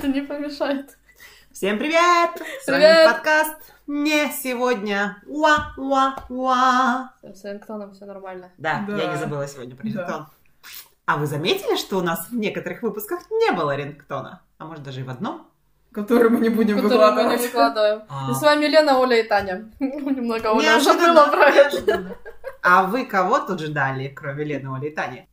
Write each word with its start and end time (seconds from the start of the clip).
Это 0.00 0.08
не 0.08 0.22
помешает. 0.22 0.96
Всем 1.52 1.76
привет! 1.78 2.30
С 2.64 2.66
вами 2.68 2.78
Привет! 2.78 3.12
подкаст 3.12 3.56
«Не 3.86 4.32
сегодня». 4.32 5.18
Уа, 5.26 5.74
уа, 5.76 6.14
уа. 6.30 7.12
С 7.22 7.44
рингтоном 7.44 7.92
все 7.92 8.06
нормально. 8.06 8.50
Да, 8.56 8.82
Да. 8.88 8.96
я 8.96 9.12
не 9.12 9.18
забыла 9.18 9.46
сегодня 9.46 9.76
про 9.76 9.82
Да. 9.82 9.88
рингтон. 9.90 10.26
А 11.04 11.16
вы 11.18 11.26
заметили, 11.26 11.76
что 11.76 11.98
у 11.98 12.00
нас 12.00 12.30
в 12.30 12.34
некоторых 12.34 12.80
выпусках 12.82 13.30
не 13.30 13.52
было 13.52 13.76
рингтона? 13.76 14.40
А 14.56 14.64
может 14.64 14.82
даже 14.82 15.00
и 15.00 15.02
в 15.02 15.10
одном? 15.10 15.46
который 15.92 16.30
мы 16.30 16.38
не 16.38 16.48
будем 16.48 16.76
Которую 16.80 17.12
мы 17.12 17.22
не 17.24 17.36
выкладывать. 17.36 17.42
выкладываем. 17.42 18.02
А. 18.08 18.30
И 18.30 18.34
с 18.34 18.40
вами 18.40 18.66
Лена, 18.66 18.98
Оля 19.00 19.20
и 19.20 19.28
Таня. 19.28 19.70
Немного 19.80 20.46
Оля 20.52 20.78
уже 20.78 20.94
было 20.94 21.26
про 21.26 21.44
это. 21.50 22.16
А 22.62 22.84
вы 22.84 23.04
кого 23.04 23.38
тут 23.40 23.60
ждали, 23.60 24.08
кроме 24.08 24.44
Лены, 24.44 24.74
Оли 24.74 24.86
и 24.88 24.94
Тани? 24.94 25.28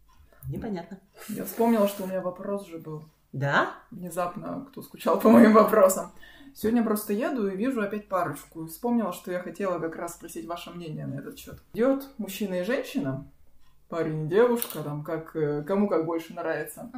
Непонятно. 0.50 0.98
Я 1.30 1.46
вспомнила, 1.46 1.88
что 1.88 2.04
у 2.04 2.08
меня 2.08 2.20
вопрос 2.20 2.68
же 2.68 2.80
был. 2.80 3.06
Да? 3.38 3.76
Внезапно, 3.92 4.66
кто 4.70 4.82
скучал 4.82 5.20
по 5.20 5.30
моим 5.30 5.54
вопросам. 5.54 6.12
Сегодня 6.56 6.84
просто 6.84 7.14
еду 7.14 7.48
и 7.48 7.56
вижу 7.56 7.84
опять 7.84 8.10
парочку. 8.10 8.66
Вспомнила, 8.66 9.14
что 9.14 9.32
я 9.32 9.40
хотела 9.40 9.78
как 9.78 9.96
раз 9.96 10.16
спросить 10.16 10.48
ваше 10.48 10.72
мнение 10.72 11.06
на 11.06 11.20
этот 11.20 11.38
счет. 11.38 11.62
Идет 11.74 12.08
мужчина 12.18 12.62
и 12.62 12.64
женщина, 12.64 13.32
парень 13.90 14.26
и 14.26 14.28
девушка, 14.28 14.80
там 14.80 15.04
как 15.04 15.36
э, 15.36 15.62
кому 15.62 15.88
как 15.88 16.06
больше 16.08 16.34
нравится. 16.34 16.92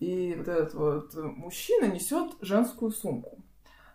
И 0.00 0.34
вот 0.36 0.48
этот 0.48 0.74
вот 0.74 1.14
мужчина 1.14 1.84
несет 1.84 2.32
женскую 2.40 2.90
сумку. 2.90 3.38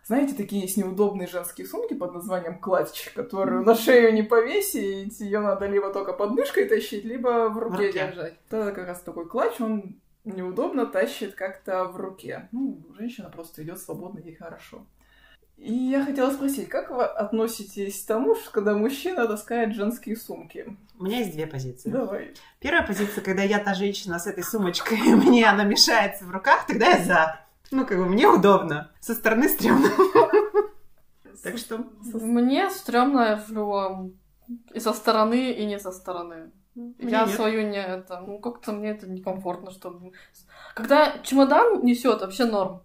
Знаете, 0.06 0.34
такие 0.34 0.62
есть 0.62 0.78
неудобные 0.78 1.28
женские 1.28 1.66
сумки 1.66 1.92
под 1.92 2.14
названием 2.14 2.58
клатч, 2.58 3.10
которую 3.14 3.62
на 3.62 3.74
шею 3.74 4.14
не 4.14 4.22
повесить, 4.22 5.20
ее 5.20 5.40
надо 5.40 5.66
либо 5.66 5.92
только 5.92 6.14
под 6.14 6.30
мышкой 6.30 6.66
тащить, 6.66 7.04
либо 7.04 7.50
в 7.50 7.58
руке, 7.58 7.88
руке. 7.88 7.92
держать. 7.92 8.34
Это 8.48 8.72
как 8.72 8.86
раз 8.86 9.00
такой 9.00 9.26
клатч, 9.26 9.60
он 9.60 9.96
неудобно 10.24 10.86
тащит 10.86 11.34
как-то 11.34 11.84
в 11.84 11.96
руке. 11.96 12.48
Ну, 12.52 12.84
женщина 12.96 13.30
просто 13.30 13.62
идет 13.62 13.78
свободно, 13.78 14.20
ей 14.20 14.34
хорошо. 14.34 14.86
И 15.56 15.72
я 15.72 16.04
хотела 16.04 16.30
спросить, 16.30 16.68
как 16.68 16.90
вы 16.90 17.04
относитесь 17.04 18.02
к 18.02 18.06
тому, 18.06 18.34
что 18.34 18.50
когда 18.50 18.74
мужчина 18.74 19.26
таскает 19.26 19.74
женские 19.74 20.16
сумки? 20.16 20.76
У 20.98 21.04
меня 21.04 21.18
есть 21.18 21.32
две 21.32 21.46
позиции. 21.46 21.90
Давай. 21.90 22.34
Первая 22.58 22.84
позиция, 22.86 23.22
когда 23.22 23.42
я 23.42 23.60
та 23.60 23.74
женщина 23.74 24.18
с 24.18 24.26
этой 24.26 24.42
сумочкой, 24.42 24.98
и 24.98 25.14
мне 25.14 25.46
она 25.46 25.64
мешается 25.64 26.24
в 26.24 26.30
руках, 26.30 26.66
тогда 26.66 26.88
я 26.88 27.04
за. 27.04 27.40
Ну, 27.70 27.86
как 27.86 27.98
бы 27.98 28.06
мне 28.06 28.26
удобно. 28.26 28.92
Со 29.00 29.14
стороны 29.14 29.48
стрёмно. 29.48 29.88
Так 31.42 31.58
что 31.58 31.84
Мне 32.02 32.70
стрёмно 32.70 33.36
в 33.46 33.52
любом... 33.52 34.18
И 34.72 34.80
со 34.80 34.94
стороны, 34.94 35.52
и 35.52 35.66
не 35.66 35.78
со 35.78 35.92
стороны. 35.92 36.52
Я 36.98 37.26
нет. 37.26 37.30
свою 37.30 37.68
не 37.68 37.80
это, 37.82 38.20
ну 38.20 38.38
как-то 38.38 38.72
мне 38.72 38.90
это 38.90 39.06
некомфортно, 39.06 39.70
чтобы... 39.70 40.12
Когда 40.74 41.18
чемодан 41.22 41.84
несет, 41.84 42.20
вообще 42.20 42.44
норм. 42.46 42.82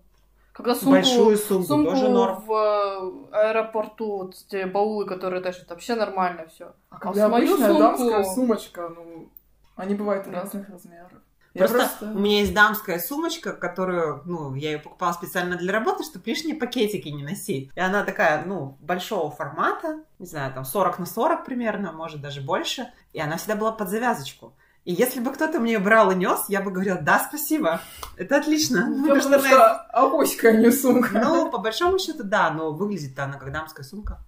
Когда 0.53 0.75
сумку, 0.75 0.91
большую 0.91 1.37
сумку, 1.37 1.67
сумку 1.67 1.91
тоже 1.91 2.09
норм. 2.09 2.41
в 2.45 2.51
э, 2.51 3.35
аэропорту, 3.37 4.17
вот 4.17 4.35
те 4.47 4.65
баулы, 4.65 5.05
которые 5.05 5.41
тащат, 5.41 5.69
вообще 5.69 5.95
нормально 5.95 6.47
все. 6.47 6.73
А 6.89 6.97
А 6.97 6.99
когда 6.99 7.27
в 7.27 7.31
мою 7.31 7.47
обычная 7.53 7.69
сумку- 7.69 7.79
дамская 7.79 8.23
сумочка, 8.25 8.89
ну, 8.89 9.29
они 9.77 9.95
бывают 9.95 10.25
Да. 10.25 10.41
разных 10.41 10.67
размеров. 10.69 11.11
Я 11.53 11.67
Просто, 11.67 12.05
у 12.05 12.19
меня 12.19 12.41
есть 12.41 12.53
дамская 12.53 12.99
сумочка, 12.99 13.53
которую, 13.53 14.21
ну, 14.25 14.53
я 14.53 14.71
ее 14.71 14.79
покупала 14.79 15.13
специально 15.13 15.55
для 15.55 15.73
работы, 15.73 16.03
чтобы 16.03 16.25
лишние 16.25 16.55
пакетики 16.55 17.07
не 17.09 17.23
носить. 17.23 17.71
И 17.75 17.79
она 17.79 18.03
такая, 18.03 18.45
ну, 18.45 18.77
большого 18.81 19.31
формата, 19.31 20.03
не 20.19 20.27
знаю, 20.27 20.53
там 20.53 20.63
40 20.63 20.99
на 20.99 21.05
40 21.05 21.45
примерно, 21.45 21.91
может 21.91 22.21
даже 22.21 22.41
больше. 22.41 22.91
И 23.13 23.19
она 23.19 23.37
всегда 23.37 23.55
была 23.55 23.71
под 23.71 23.89
завязочку. 23.89 24.55
И 24.85 24.93
если 24.93 25.19
бы 25.19 25.31
кто-то 25.31 25.59
мне 25.59 25.77
брал 25.77 26.11
и 26.11 26.15
нес, 26.15 26.45
я 26.47 26.61
бы 26.61 26.71
говорила, 26.71 26.99
да, 26.99 27.19
спасибо, 27.19 27.81
это 28.17 28.37
отлично. 28.37 28.89
Я 28.89 29.13
потому 29.13 29.21
что 29.21 29.39
что 29.39 29.75
авоська, 29.93 30.49
а 30.49 30.51
не 30.53 30.71
сумка. 30.71 31.19
Ну, 31.19 31.51
по 31.51 31.57
большому 31.57 31.99
счету, 31.99 32.23
да, 32.23 32.49
но 32.51 32.71
выглядит-то 32.71 33.25
она 33.25 33.37
как 33.37 33.51
дамская 33.51 33.85
сумка. 33.85 34.19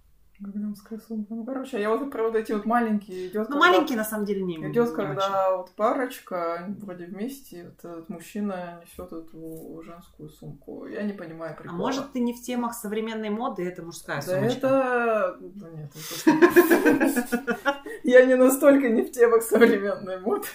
Как 0.44 0.60
дамская 0.60 0.98
сумка. 0.98 1.34
Ну, 1.34 1.44
короче, 1.44 1.80
я 1.80 1.90
вот 1.90 2.10
про 2.10 2.24
вот 2.24 2.34
эти 2.34 2.52
вот 2.52 2.64
маленькие 2.64 3.28
идет. 3.28 3.48
Ну, 3.48 3.58
маленькие, 3.58 3.96
на 3.96 4.04
самом 4.04 4.24
деле, 4.24 4.42
не 4.42 4.56
Идет, 4.56 4.90
когда 4.92 5.56
вот 5.56 5.70
парочка, 5.72 6.54
они 6.54 6.74
вроде 6.80 7.06
вместе, 7.06 7.64
вот 7.64 7.78
этот 7.90 8.08
мужчина 8.08 8.82
несет 8.82 9.12
эту 9.12 9.82
женскую 9.84 10.28
сумку. 10.30 10.86
Я 10.86 11.02
не 11.02 11.12
понимаю 11.12 11.52
очень. 11.52 11.60
А 11.60 11.62
прикола. 11.62 11.78
может, 11.78 12.12
ты 12.12 12.20
не 12.20 12.32
в 12.32 12.42
темах 12.42 12.74
современной 12.74 13.30
моды, 13.30 13.64
это 13.66 13.82
мужская 13.82 14.16
Да 14.16 14.22
сумочка? 14.22 14.56
это... 14.56 15.36
Да 15.40 15.70
нет, 15.70 15.92
это- 15.94 17.58
Я 18.04 18.24
не 18.24 18.34
настолько 18.34 18.88
не 18.88 19.02
в 19.02 19.12
темах 19.12 19.42
современной 19.42 20.18
моды. 20.20 20.46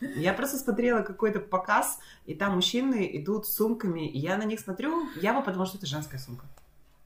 Я 0.00 0.34
просто 0.34 0.56
смотрела 0.58 1.02
какой-то 1.02 1.40
показ, 1.40 1.98
и 2.26 2.34
там 2.34 2.54
мужчины 2.54 3.08
идут 3.14 3.46
с 3.46 3.54
сумками, 3.54 4.08
и 4.08 4.18
я 4.18 4.36
на 4.36 4.44
них 4.44 4.60
смотрю, 4.60 5.08
я 5.16 5.32
бы 5.34 5.42
подумала, 5.42 5.66
что 5.66 5.78
это 5.78 5.86
женская 5.86 6.18
сумка. 6.18 6.46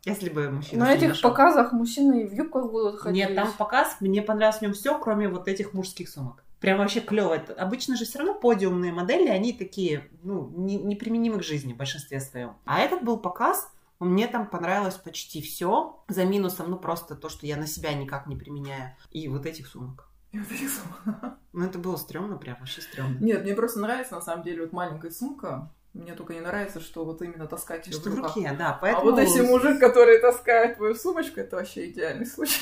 Если 0.06 0.31
бы 0.31 0.49
мужчина 0.50 0.84
На 0.87 0.94
этих 0.94 1.09
нашел. 1.11 1.31
показах 1.31 1.72
мужчины 1.72 2.27
в 2.28 2.33
юбках 2.33 2.71
будут 2.71 3.00
ходить. 3.00 3.17
Нет, 3.27 3.34
там 3.34 3.53
показ, 3.53 3.97
мне 4.00 4.22
понравилось 4.22 4.59
в 4.59 4.62
нем 4.62 4.72
все, 4.72 4.99
кроме 4.99 5.28
вот 5.28 5.49
этих 5.49 5.75
мужских 5.75 6.09
сумок. 6.09 6.43
Прям 6.61 6.78
вообще 6.78 7.00
клево. 7.00 7.34
Обычно 7.59 7.97
же 7.97 8.05
все 8.05 8.21
равно 8.21 8.34
подиумные 8.34 8.93
модели, 8.93 9.28
они 9.28 9.53
такие, 9.53 10.09
ну, 10.22 10.49
не- 10.56 10.77
неприменимы 10.78 11.41
к 11.41 11.43
жизни 11.43 11.75
в 11.75 11.77
большинстве 11.77 12.21
своем. 12.21 12.53
А 12.65 12.78
этот 12.78 13.03
был 13.03 13.19
показ, 13.19 13.69
мне 13.99 14.27
там 14.28 14.47
понравилось 14.47 14.95
почти 14.95 15.43
все, 15.43 16.03
за 16.09 16.25
минусом, 16.25 16.71
ну, 16.71 16.78
просто 16.78 17.15
то, 17.16 17.28
что 17.28 17.47
я 17.47 17.56
на 17.56 17.66
себя 17.66 17.93
никак 17.93 18.27
не 18.28 18.37
применяю. 18.37 18.95
И 19.11 19.27
вот 19.28 19.45
этих 19.45 19.66
сумок. 19.66 20.09
И 20.33 20.39
вот 20.39 20.50
этих 20.53 20.71
сумок. 20.71 21.34
Ну, 21.53 21.65
это 21.65 21.78
было 21.78 21.97
стрёмно, 21.97 22.37
прям 22.37 22.56
вообще 22.61 22.81
стрёмно. 22.81 23.19
Нет, 23.19 23.43
мне 23.43 23.55
просто 23.55 23.81
нравится, 23.81 24.15
на 24.15 24.21
самом 24.21 24.45
деле, 24.45 24.62
вот 24.62 24.72
маленькая 24.72 25.11
сумка. 25.11 25.72
Мне 25.97 26.15
только 26.15 26.34
не 26.34 26.41
нравится, 26.41 26.79
что 26.79 27.05
вот 27.07 27.23
именно 27.23 27.47
таскать 27.47 27.91
Что 27.91 28.11
в 28.11 28.17
руках. 28.17 28.37
руке, 28.37 28.55
да, 28.59 28.75
А 28.75 28.79
поэтому... 28.79 29.11
вот 29.12 29.21
если 29.21 29.41
мужик, 29.41 29.81
который 29.81 30.19
таскает 30.19 30.77
твою 30.77 30.95
сумочку, 30.95 31.41
это 31.41 31.57
вообще 31.57 31.89
идеальный 31.91 32.27
случай. 32.27 32.61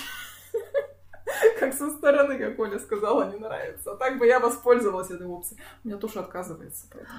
Как 1.59 1.75
со 1.75 1.91
стороны, 1.91 2.39
как 2.39 2.59
Оля 2.61 2.79
сказала, 2.79 3.29
не 3.33 3.39
нравится. 3.39 3.93
А 3.93 3.97
так 3.97 4.19
бы 4.19 4.27
я 4.27 4.39
воспользовалась 4.39 5.11
этой 5.11 5.27
опцией. 5.27 5.61
У 5.83 5.89
меня 5.89 5.97
тоже 5.97 6.21
отказывается, 6.21 6.87
поэтому... 6.93 7.19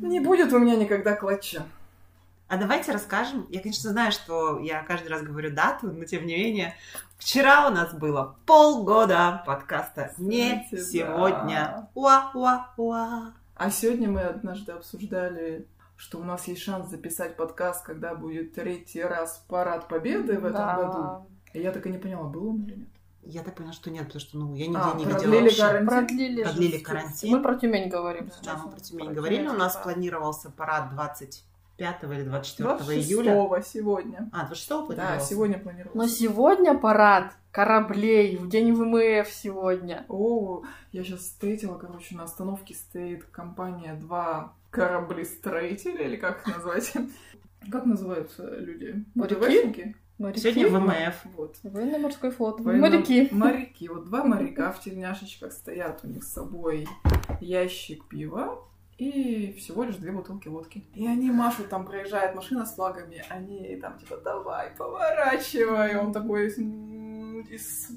Не 0.00 0.20
будет 0.20 0.52
у 0.52 0.58
меня 0.58 0.76
никогда 0.76 1.14
клатча. 1.14 1.66
А 2.46 2.56
давайте 2.56 2.92
расскажем. 2.92 3.46
Я, 3.50 3.60
конечно, 3.60 3.90
знаю, 3.90 4.12
что 4.12 4.60
я 4.60 4.82
каждый 4.82 5.08
раз 5.08 5.22
говорю 5.22 5.52
дату, 5.54 5.88
но 5.92 6.04
тем 6.04 6.24
не 6.24 6.36
менее, 6.36 6.74
вчера 7.18 7.66
у 7.68 7.70
нас 7.70 7.92
было 7.92 8.36
полгода 8.46 9.42
подкаста 9.44 10.14
«Не 10.16 10.66
сегодня». 10.70 11.90
Уа-уа-уа. 11.94 13.34
А 13.58 13.70
сегодня 13.70 14.08
мы 14.08 14.20
однажды 14.20 14.72
обсуждали, 14.72 15.66
что 15.96 16.18
у 16.18 16.22
нас 16.24 16.46
есть 16.46 16.62
шанс 16.62 16.88
записать 16.88 17.36
подкаст, 17.36 17.84
когда 17.84 18.14
будет 18.14 18.54
третий 18.54 19.02
раз 19.02 19.44
парад 19.48 19.88
Победы 19.88 20.34
в 20.38 20.44
этом 20.44 20.52
Да. 20.52 20.76
году. 20.76 21.26
И 21.54 21.60
я 21.60 21.72
так 21.72 21.84
и 21.86 21.90
не 21.90 21.98
поняла, 21.98 22.24
был 22.28 22.50
он 22.50 22.62
или 22.64 22.74
нет. 22.76 22.88
Я 23.22 23.42
так 23.42 23.56
поняла, 23.56 23.72
что 23.72 23.90
нет, 23.90 24.04
потому 24.04 24.20
что 24.20 24.38
ну, 24.38 24.54
я 24.54 24.66
нигде 24.68 24.78
А, 24.80 24.94
не 24.96 25.04
видела 25.04 25.18
продлили 25.18 25.42
вообще. 25.42 25.60
карантин? 25.60 25.88
Продлили. 25.88 26.42
Продлили 26.44 26.78
карантин. 26.78 27.30
Мы 27.36 27.42
про 27.42 27.54
Тюмень 27.56 27.88
говорим 27.88 28.26
Да, 28.28 28.32
сейчас. 28.40 28.62
мы 28.64 28.70
про 28.70 28.80
Тюмень 28.80 29.04
Про 29.06 29.14
говорили. 29.14 29.42
У 29.42 29.46
Тюмень, 29.46 29.58
нас 29.58 29.74
да. 29.74 29.80
планировался 29.82 30.50
парад 30.50 30.94
25 31.78 32.12
или 32.12 32.22
24 32.24 32.68
26 32.68 33.08
июля. 33.08 33.62
сегодня. 33.62 34.28
А, 34.32 34.46
26 34.46 34.68
Да, 34.68 34.82
планировался? 34.86 35.26
сегодня 35.28 35.58
планировался. 35.58 35.98
Но 35.98 36.06
сегодня 36.08 36.76
парад 36.78 37.32
кораблей 37.52 38.36
в 38.36 38.48
день 38.48 38.72
ВМФ 38.72 39.28
сегодня. 39.32 40.04
О, 40.08 40.62
я 40.92 41.04
сейчас 41.04 41.20
встретила, 41.20 41.78
короче, 41.78 42.16
на 42.16 42.24
остановке 42.24 42.74
стоит 42.74 43.24
компания 43.24 43.94
«Два 43.94 44.54
кораблестроителя», 44.70 46.04
или 46.04 46.16
как 46.16 46.46
их 46.46 46.56
назвать? 46.56 46.92
Как 47.72 47.84
называются 47.86 48.44
люди? 48.56 49.04
Моряки? 49.16 49.34
ВДВшники? 49.34 49.96
Моряки. 50.18 50.40
Сегодня 50.40 50.68
ВМФ. 50.68 51.14
Вот. 51.36 51.56
Военно-морской 51.64 52.30
флот. 52.30 52.60
Военно- 52.60 52.88
Моряки. 52.88 53.28
Моряки. 53.32 53.88
Вот 53.88 54.04
два 54.06 54.22
моряка 54.24 54.70
в 54.72 54.80
тельняшечках 54.84 55.52
стоят, 55.52 56.00
у 56.04 56.06
них 56.06 56.22
с 56.22 56.32
собой 56.32 56.86
ящик 57.40 58.04
пива 58.06 58.64
и 58.98 59.52
всего 59.52 59.84
лишь 59.84 59.96
две 59.96 60.10
бутылки 60.10 60.48
водки. 60.48 60.84
И 60.94 61.06
они 61.06 61.30
машут, 61.30 61.68
там 61.68 61.86
проезжает 61.86 62.34
машина 62.34 62.66
с 62.66 62.74
флагами, 62.74 63.24
они 63.28 63.76
там 63.76 63.96
типа 63.98 64.16
давай, 64.16 64.70
поворачивай. 64.76 65.96
Он 65.96 66.12
такой 66.12 66.48
из 66.48 67.90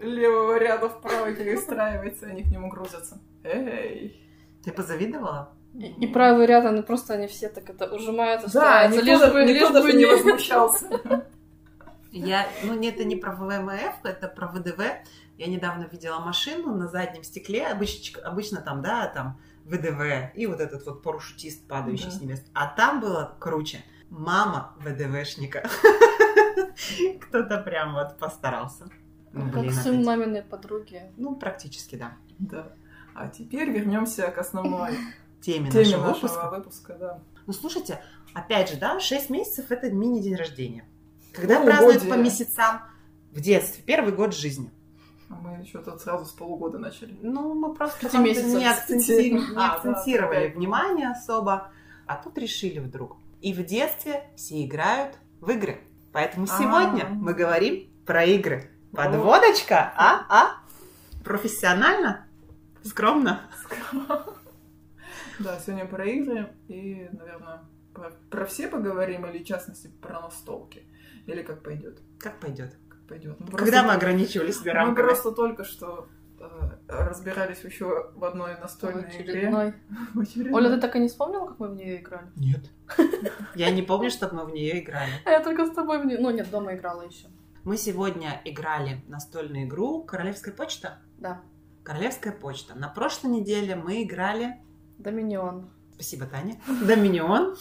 левого 0.00 0.58
ряда 0.58 0.88
вправо 0.88 1.32
перестраивается, 1.32 2.26
и 2.26 2.30
они 2.30 2.42
к 2.44 2.46
нему 2.46 2.68
грузятся. 2.68 3.18
Эй! 3.42 4.22
Ты 4.64 4.72
позавидовала? 4.72 5.52
И, 5.74 5.86
и 5.86 6.06
правый 6.06 6.46
ряд, 6.46 6.64
они 6.64 6.82
просто 6.82 7.14
они 7.14 7.26
все 7.26 7.48
так 7.48 7.68
это 7.68 7.92
ужимаются, 7.92 8.50
Да, 8.52 8.86
никто, 8.86 9.04
лишь 9.04 9.20
бы, 9.32 9.44
никто 9.44 9.64
лишь 9.64 9.70
даже 9.72 9.88
бы 9.88 9.92
не 9.92 10.04
не... 10.04 10.06
возмущался. 10.06 11.26
Я, 12.12 12.46
ну, 12.64 12.74
не- 12.74 12.88
это 12.88 13.04
не 13.04 13.16
про 13.16 13.32
ВМФ, 13.32 14.04
это 14.04 14.28
про 14.28 14.46
ВДВ. 14.48 14.80
Я 15.36 15.46
недавно 15.48 15.84
видела 15.84 16.18
машину 16.20 16.74
на 16.74 16.88
заднем 16.88 17.22
стекле, 17.24 17.66
обычно, 17.66 18.22
обычно 18.22 18.62
там, 18.62 18.80
да, 18.80 19.06
там 19.08 19.38
ВДВ 19.66 20.34
и 20.34 20.46
вот 20.46 20.60
этот 20.60 20.84
вот 20.86 21.02
парашютист, 21.02 21.66
падающий 21.66 22.06
Да. 22.06 22.10
с 22.12 22.20
небес. 22.20 22.44
А 22.54 22.66
там 22.68 23.00
было 23.00 23.36
круче. 23.40 23.84
Мама 24.10 24.74
ВДВшника. 24.80 25.68
Кто-то 27.20 27.58
прям 27.58 27.94
вот 27.94 28.18
постарался. 28.18 28.86
Ну, 29.32 29.50
Как 29.50 29.60
блин, 29.62 29.72
сын 29.72 29.94
опять. 29.94 30.06
маминой 30.06 30.42
подруги. 30.42 31.02
Ну, 31.16 31.36
практически, 31.36 31.96
да. 31.96 32.12
Да. 32.38 32.72
А 33.14 33.28
теперь 33.28 33.70
вернемся 33.70 34.28
к 34.30 34.38
основной 34.38 34.92
Теме, 35.40 35.70
теме 35.70 35.96
нашего 35.96 36.06
нашего 36.06 36.10
выпуска. 36.28 36.50
выпуска, 36.50 36.94
да. 36.94 37.22
Ну, 37.46 37.52
слушайте, 37.52 38.02
опять 38.34 38.70
же, 38.70 38.76
да, 38.76 38.98
6 39.00 39.30
месяцев 39.30 39.70
это 39.70 39.90
мини-день 39.90 40.36
рождения. 40.36 40.84
Когда 41.32 41.62
празднуют 41.62 42.08
по 42.08 42.14
месяцам 42.14 42.80
в 43.32 43.40
детстве, 43.40 43.82
первый 43.84 44.12
год 44.14 44.34
жизни. 44.34 44.70
А 45.28 45.34
мы 45.34 45.64
тут 45.82 46.00
сразу 46.00 46.24
с 46.24 46.32
полугода 46.32 46.78
начали. 46.78 47.16
Ну, 47.20 47.54
мы 47.54 47.74
просто 47.74 48.18
месяцев. 48.20 48.58
не, 48.58 48.66
акценти- 48.66 49.30
не 49.30 49.38
А, 49.38 49.54
да, 49.54 49.72
акцентировали 49.74 50.48
внимание 50.48 51.10
особо, 51.10 51.72
а 52.06 52.16
тут 52.16 52.38
решили 52.38 52.78
вдруг. 52.78 53.16
И 53.40 53.52
в 53.52 53.64
детстве 53.64 54.30
все 54.36 54.64
играют 54.64 55.16
в 55.40 55.50
игры. 55.50 55.80
Поэтому 56.12 56.46
А. 56.48 56.58
сегодня 56.58 57.06
мы 57.08 57.34
говорим 57.34 57.90
про 58.06 58.24
игры. 58.24 58.70
Подводочка, 58.92 59.92
а? 59.96 60.26
А? 60.30 61.22
Профессионально? 61.24 62.26
Скромно? 62.82 63.40
Да, 65.38 65.58
сегодня 65.58 65.84
про 65.86 66.06
игры 66.06 66.50
и, 66.68 67.10
наверное, 67.12 67.60
про, 67.92 68.10
про 68.30 68.46
все 68.46 68.68
поговорим 68.68 69.26
или, 69.26 69.42
в 69.42 69.46
частности, 69.46 69.88
про 70.00 70.20
настолки. 70.22 70.86
Или 71.26 71.42
как 71.42 71.62
пойдет. 71.62 72.00
Как 72.18 72.40
пойдет? 72.40 72.74
Пойдет. 73.08 73.36
Ну, 73.38 73.46
Когда 73.46 73.58
просто- 73.82 73.82
мы 73.86 73.92
ограничивали 73.92 74.50
себя 74.52 74.72
Мы 74.72 74.78
рамками? 74.80 75.04
просто 75.06 75.32
только 75.32 75.64
что 75.64 76.08
э, 76.40 76.44
разбирались 76.88 77.62
еще 77.64 78.10
в 78.14 78.24
одной 78.24 78.58
настольной 78.58 79.08
игре. 79.08 79.32
Очередной. 79.32 79.74
В 80.14 80.20
очередной. 80.20 80.52
Оля, 80.54 80.70
ты 80.74 80.80
так 80.80 80.96
и 80.96 80.98
не 80.98 81.08
вспомнила, 81.08 81.46
как 81.46 81.58
мы 81.58 81.68
в 81.68 81.74
нее 81.76 82.00
играли? 82.00 82.26
Нет. 82.36 82.70
Я 83.54 83.70
не 83.70 83.82
помню, 83.82 84.10
чтобы 84.10 84.36
мы 84.36 84.44
в 84.46 84.50
нее 84.52 84.82
играли. 84.82 85.10
А 85.24 85.30
я 85.30 85.40
только 85.42 85.66
с 85.66 85.70
тобой 85.70 86.02
в 86.02 86.06
нее... 86.06 86.18
Ну, 86.18 86.30
нет, 86.30 86.50
дома 86.50 86.74
играла 86.74 87.02
еще. 87.02 87.28
Мы 87.64 87.76
сегодня 87.76 88.40
играли 88.44 89.02
в 89.06 89.08
настольную 89.10 89.66
игру 89.66 90.02
«Королевская 90.04 90.52
почта». 90.54 90.98
Да. 91.18 91.40
Королевская 91.82 92.32
почта. 92.32 92.74
На 92.76 92.88
прошлой 92.88 93.28
неделе 93.30 93.74
мы 93.76 94.02
играли... 94.02 94.60
Доминион. 94.98 95.70
Спасибо, 95.94 96.26
Таня. 96.26 96.56
Доминион. 96.86 97.56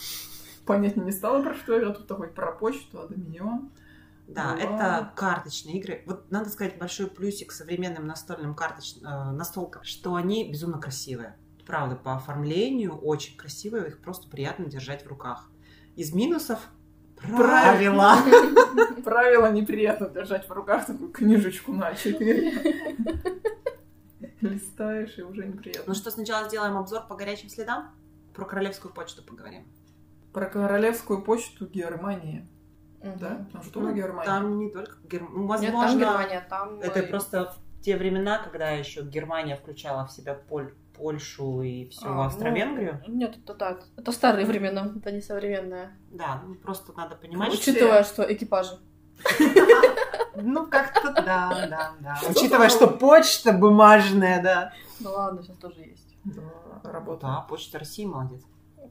Понятнее 0.66 1.06
не 1.06 1.12
стало, 1.12 1.42
про 1.44 1.54
что 1.54 1.80
игра. 1.80 1.94
Тут 1.94 2.08
такой 2.08 2.28
про 2.28 2.52
почту, 2.52 3.00
а 3.02 3.08
Доминион. 3.08 3.72
Да, 4.28 4.54
Ну, 4.56 4.60
это 4.60 5.14
карточные 5.16 5.78
игры. 5.78 6.04
Вот 6.06 6.32
надо 6.32 6.50
сказать 6.50 6.78
большой 6.78 7.08
плюсик 7.08 7.52
современным 7.52 8.08
настольным 8.08 8.56
карточ... 8.56 8.96
э, 8.98 9.32
настолкам, 9.32 9.84
что 9.84 10.16
они 10.16 10.50
безумно 10.50 10.80
красивые. 10.80 11.36
Правда, 11.66 11.96
по 11.96 12.16
оформлению 12.16 12.98
очень 12.98 13.38
красивые, 13.38 13.88
их 13.88 14.00
просто 14.00 14.28
приятно 14.30 14.66
держать 14.66 15.04
в 15.04 15.08
руках. 15.08 15.50
Из 15.96 16.14
минусов 16.14 16.60
правила. 17.16 18.16
Правило 19.04 19.52
неприятно 19.52 20.10
держать 20.10 20.48
в 20.48 20.52
руках 20.52 20.86
такую 20.86 21.12
книжечку 21.12 21.74
на 21.74 21.94
четыре. 21.96 22.52
Листаешь, 24.42 25.18
и 25.18 25.22
уже 25.22 25.46
неприятно. 25.46 25.84
Ну 25.88 25.96
что, 25.96 26.12
сначала 26.12 26.48
сделаем 26.48 26.78
обзор 26.78 27.08
по 27.08 27.16
горячим 27.16 27.50
следам? 27.50 27.96
Про 28.34 28.46
королевскую 28.46 28.94
почту 28.94 29.24
поговорим. 29.24 29.66
Про 30.34 30.48
королевскую 30.48 31.22
почту 31.22 31.66
Германии. 31.68 32.48
Мгм. 33.06 33.20
Да? 33.20 33.46
Там 33.52 33.64
же 33.64 33.72
тоже 33.72 33.88
Ну, 33.88 33.96
Германия. 33.96 34.26
Там 34.26 34.60
не 34.60 34.72
только 34.72 34.98
Германия. 35.04 35.36
Ну, 35.36 35.62
Нет, 35.62 35.72
там 35.72 35.82
возможно, 35.82 36.00
Германия, 36.00 36.48
там... 36.50 36.80
это 36.80 37.04
просто 37.04 37.54
те 37.82 37.98
времена, 37.98 38.40
когда 38.40 38.72
еще 38.72 39.04
Германия 39.04 39.56
включала 39.56 40.08
в 40.08 40.12
себя 40.12 40.34
Поль- 40.34 40.74
Польшу 40.98 41.62
и 41.62 41.90
всю 41.90 42.08
а, 42.08 42.14
ну, 42.14 42.22
Австро-Венгрию. 42.24 43.04
Нет, 43.08 43.38
это 43.38 43.54
да, 43.54 43.78
это 43.98 44.12
старые 44.12 44.46
времена, 44.46 44.92
это 44.96 45.12
не 45.12 45.22
современные. 45.22 45.96
Да, 46.10 46.42
ну 46.48 46.56
просто 46.56 46.94
надо 46.94 47.16
понимать, 47.16 47.54
что... 47.54 47.72
Учитывая, 47.72 48.04
что 48.04 48.34
экипажи. 48.34 48.80
Ну, 50.38 50.68
как-то 50.68 51.14
да, 51.14 51.68
да, 51.70 51.94
да. 52.02 52.20
Учитывая, 52.30 52.68
что 52.68 52.88
почта 52.88 53.54
бумажная, 53.54 54.44
да. 54.44 54.74
Ну 55.00 55.12
ладно, 55.12 55.42
сейчас 55.42 55.58
тоже 55.58 55.80
есть. 55.80 56.18
Да, 56.26 56.42
работа. 56.92 57.28
Да, 57.28 57.46
почта 57.48 57.80
России 57.80 58.06
молодец. 58.06 58.42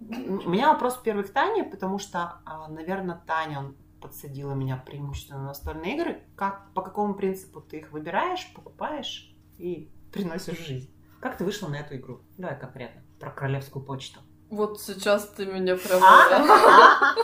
У 0.00 0.48
меня 0.48 0.72
вопрос 0.72 0.98
первый 1.04 1.24
к 1.24 1.32
Тане, 1.32 1.64
потому 1.64 1.98
что, 1.98 2.38
наверное, 2.68 3.20
Таня 3.26 3.74
подсадила 4.08 4.52
меня 4.52 4.76
преимущественно 4.76 5.38
на 5.40 5.46
настольные 5.48 5.96
игры. 5.96 6.22
Как, 6.36 6.72
по 6.74 6.82
какому 6.82 7.14
принципу 7.14 7.60
ты 7.60 7.78
их 7.78 7.90
выбираешь, 7.90 8.52
покупаешь 8.54 9.34
и 9.58 9.90
приносишь 10.12 10.58
в 10.58 10.66
жизнь? 10.66 10.90
Как 11.20 11.38
ты 11.38 11.44
вышла 11.44 11.68
на 11.68 11.76
эту 11.76 11.96
игру? 11.96 12.20
Давай 12.36 12.58
конкретно 12.58 13.02
про 13.18 13.30
королевскую 13.30 13.84
почту. 13.84 14.20
Вот 14.50 14.80
сейчас 14.80 15.26
ты 15.28 15.46
меня 15.46 15.76
прям... 15.84 16.00
А, 16.04 17.14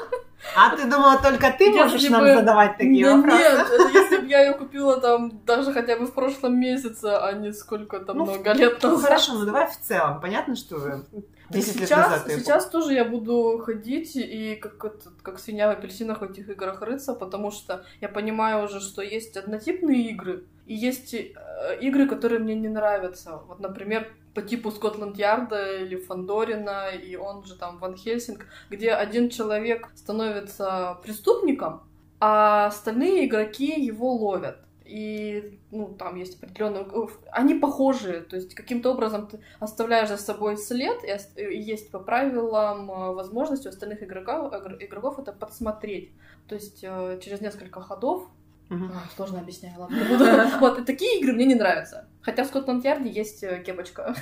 А 0.56 0.74
ты 0.74 0.84
думала, 0.90 1.18
только 1.22 1.52
ты 1.52 1.64
Если 1.64 1.78
можешь 1.78 2.08
нам 2.10 2.24
задавать 2.26 2.78
такие 2.78 3.04
Да 3.04 3.16
вопросы? 3.16 3.38
нет, 3.38 3.66
это 3.70 3.88
если 3.98 4.16
бы 4.18 4.26
я 4.26 4.42
ее 4.46 4.54
купила 4.54 4.98
там 4.98 5.44
даже 5.44 5.72
хотя 5.72 5.96
бы 5.98 6.06
в 6.06 6.14
прошлом 6.14 6.58
месяце, 6.58 7.04
а 7.14 7.32
не 7.32 7.52
сколько 7.52 8.00
там 8.00 8.16
Ну, 8.16 8.24
много 8.24 8.52
лет 8.54 8.78
Ну 8.82 8.88
назад. 8.92 9.04
хорошо, 9.04 9.34
ну 9.34 9.44
давай 9.44 9.70
в 9.70 9.78
целом. 9.78 10.18
Понятно, 10.20 10.56
что 10.56 11.02
10 11.54 11.80
лет 11.80 11.88
сейчас, 11.88 12.10
назад 12.10 12.32
сейчас 12.32 12.70
тоже 12.70 12.94
я 12.94 13.04
буду 13.04 13.60
ходить 13.64 14.12
и 14.14 14.56
как, 14.56 14.96
как 15.22 15.38
свинья 15.38 15.68
в 15.68 15.72
апельсинах 15.72 16.20
в 16.20 16.24
этих 16.24 16.48
играх 16.48 16.80
рыться, 16.82 17.14
потому 17.14 17.50
что 17.50 17.84
я 18.00 18.08
понимаю 18.08 18.64
уже, 18.64 18.80
что 18.80 19.02
есть 19.02 19.36
однотипные 19.36 20.10
игры, 20.10 20.44
и 20.66 20.74
есть 20.74 21.14
э, 21.14 21.34
игры, 21.80 22.08
которые 22.08 22.38
мне 22.38 22.54
не 22.54 22.68
нравятся. 22.68 23.40
Вот, 23.48 23.58
например, 23.58 24.06
по 24.34 24.42
типу 24.42 24.70
Скотланд-Ярда 24.70 25.78
или 25.78 25.96
Фандорина, 25.96 26.90
и 26.90 27.16
он 27.16 27.44
же 27.44 27.56
там 27.56 27.78
Ван 27.78 27.96
Хельсинг, 27.96 28.46
где 28.70 28.92
один 28.92 29.30
человек 29.30 29.88
становится 29.96 30.98
преступником, 31.02 31.82
а 32.20 32.66
остальные 32.66 33.26
игроки 33.26 33.80
его 33.80 34.12
ловят. 34.12 34.58
И, 34.92 35.60
ну, 35.70 35.94
там 35.98 36.16
есть 36.16 36.42
определенные... 36.42 36.84
Они 37.30 37.54
похожие, 37.54 38.20
то 38.22 38.34
есть 38.36 38.54
каким-то 38.56 38.90
образом 38.90 39.28
ты 39.28 39.38
оставляешь 39.60 40.08
за 40.08 40.16
собой 40.16 40.56
след, 40.56 40.98
и, 41.04 41.42
есть 41.58 41.90
по 41.92 42.00
правилам 42.00 42.90
э, 42.90 43.12
возможность 43.14 43.66
у 43.66 43.68
остальных 43.68 44.02
игроков, 44.02 44.52
игр- 44.52 44.76
игроков 44.80 45.18
это 45.20 45.32
подсмотреть. 45.32 46.10
То 46.48 46.56
есть 46.56 46.80
э, 46.82 47.20
через 47.22 47.40
несколько 47.40 47.80
ходов 47.80 48.28
Мгм. 48.68 48.92
а, 48.92 49.08
Сложно 49.16 49.40
объясняю, 49.40 49.78
ладно. 49.80 49.96
буду. 50.08 50.24
Вот, 50.60 50.84
такие 50.86 51.20
игры 51.20 51.32
мне 51.34 51.44
не 51.46 51.54
нравятся. 51.56 52.08
Хотя 52.22 52.42
в 52.44 52.46
Скотланд-Ярде 52.48 53.10
есть 53.10 53.42
э, 53.44 53.62
кепочка. 53.64 54.14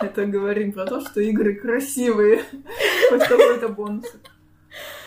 Это 0.00 0.26
говорим 0.26 0.72
про 0.72 0.86
то, 0.86 1.00
что 1.00 1.20
игры 1.20 1.54
красивые. 1.54 2.42
Хоть 3.10 3.24
какой-то 3.28 3.68
бонус. 3.68 4.06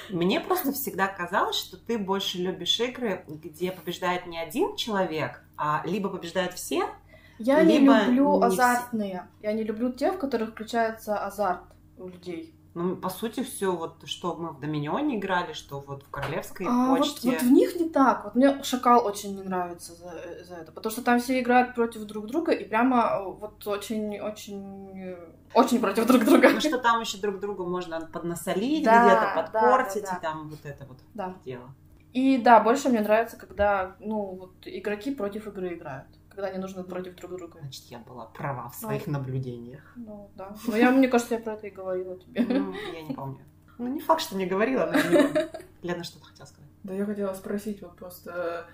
Мне 0.10 0.40
просто 0.40 0.72
всегда 0.72 1.08
казалось, 1.08 1.56
что 1.56 1.78
ты 1.78 1.98
больше 1.98 2.40
любишь 2.40 2.80
игры, 2.80 3.24
где 3.28 3.72
побеждает 3.72 4.26
не 4.26 4.40
один 4.40 4.76
человек, 4.76 5.44
а 5.58 5.82
либо 5.86 6.10
побеждают 6.10 6.54
все. 6.54 6.90
Я 7.38 7.64
не 7.64 7.80
Либо 7.80 8.06
люблю 8.06 8.38
не 8.38 8.46
азартные. 8.46 9.28
Я 9.42 9.54
не 9.54 9.64
люблю 9.64 9.94
те, 9.94 10.12
в 10.12 10.18
которых 10.18 10.52
включается 10.52 11.18
азарт 11.18 11.64
у 11.98 12.08
людей. 12.08 12.54
Ну, 12.76 12.96
по 12.96 13.10
сути, 13.10 13.44
все 13.44 13.76
вот, 13.76 14.08
что 14.08 14.36
мы 14.36 14.50
в 14.52 14.60
Доминионе 14.60 15.18
играли, 15.18 15.54
что 15.54 15.80
вот 15.80 16.04
в 16.04 16.10
Королевской 16.12 16.68
А 16.70 16.90
вот, 16.92 17.00
почте. 17.00 17.32
вот 17.32 17.42
в 17.42 17.52
них 17.52 17.76
не 17.76 17.90
так. 17.90 18.24
Вот 18.26 18.36
мне 18.36 18.64
Шакал 18.64 19.06
очень 19.06 19.36
не 19.36 19.42
нравится 19.42 19.94
за, 19.96 20.44
за 20.46 20.56
это, 20.56 20.72
потому 20.72 20.92
что 20.92 21.02
там 21.04 21.20
все 21.20 21.40
играют 21.40 21.74
против 21.74 22.04
друг 22.06 22.28
друга 22.28 22.52
и 22.52 22.64
прямо 22.64 22.98
э, 23.22 23.24
вот 23.26 23.66
очень, 23.66 24.20
очень, 24.20 24.92
э, 25.14 25.18
очень 25.56 25.82
против 25.82 26.06
друг 26.06 26.24
друга. 26.24 26.50
Ну, 26.52 26.60
что 26.60 26.78
там 26.78 27.02
еще 27.02 27.18
друг 27.18 27.40
другу 27.40 27.66
можно 27.66 28.02
поднасолить, 28.02 28.84
Да, 28.86 29.02
где-то 29.04 29.22
да, 29.36 29.42
подпортить, 29.42 30.04
да, 30.04 30.12
да. 30.12 30.18
и 30.18 30.22
там 30.22 30.50
вот 30.50 30.60
это 30.64 30.86
вот 30.86 30.98
Да. 31.16 31.34
дело. 31.44 31.70
И 32.14 32.38
да, 32.38 32.60
больше 32.60 32.90
мне 32.90 33.02
нравится, 33.02 33.36
когда 33.38 33.96
ну 34.00 34.36
вот 34.36 34.54
игроки 34.66 35.14
против 35.14 35.48
игры 35.48 35.74
играют, 35.74 36.08
когда 36.40 36.54
они 36.54 36.58
нужны 36.58 36.84
против 36.86 37.16
друг 37.16 37.36
друга. 37.38 37.60
Значит, 37.60 37.84
я 37.86 38.00
была 38.00 38.26
права 38.26 38.70
в 38.70 38.76
своих 38.76 39.08
наблюдениях. 39.08 39.84
Ну 39.98 40.32
да. 40.36 40.56
Но 40.68 40.78
я, 40.78 40.90
мне 40.92 41.10
кажется, 41.10 41.36
я 41.36 41.42
про 41.42 41.54
это 41.54 41.68
и 41.68 41.70
говорила 41.70 42.18
тебе. 42.18 42.46
Ну, 42.46 42.74
я 42.94 43.02
не 43.02 43.14
помню. 43.14 43.40
Ну, 43.78 43.88
не 43.88 44.00
факт, 44.00 44.22
что 44.22 44.38
не 44.38 44.46
говорила, 44.46 44.86
но 44.86 44.98
я 44.98 45.10
не 45.10 45.28
помню. 45.28 45.50
Лена 45.82 46.04
что-то 46.04 46.26
хотела 46.26 46.46
сказать. 46.46 46.70
Да 46.84 46.94
я 46.94 47.06
хотела 47.06 47.34
спросить, 47.34 47.82
вот 47.82 47.98
просто 47.98 48.68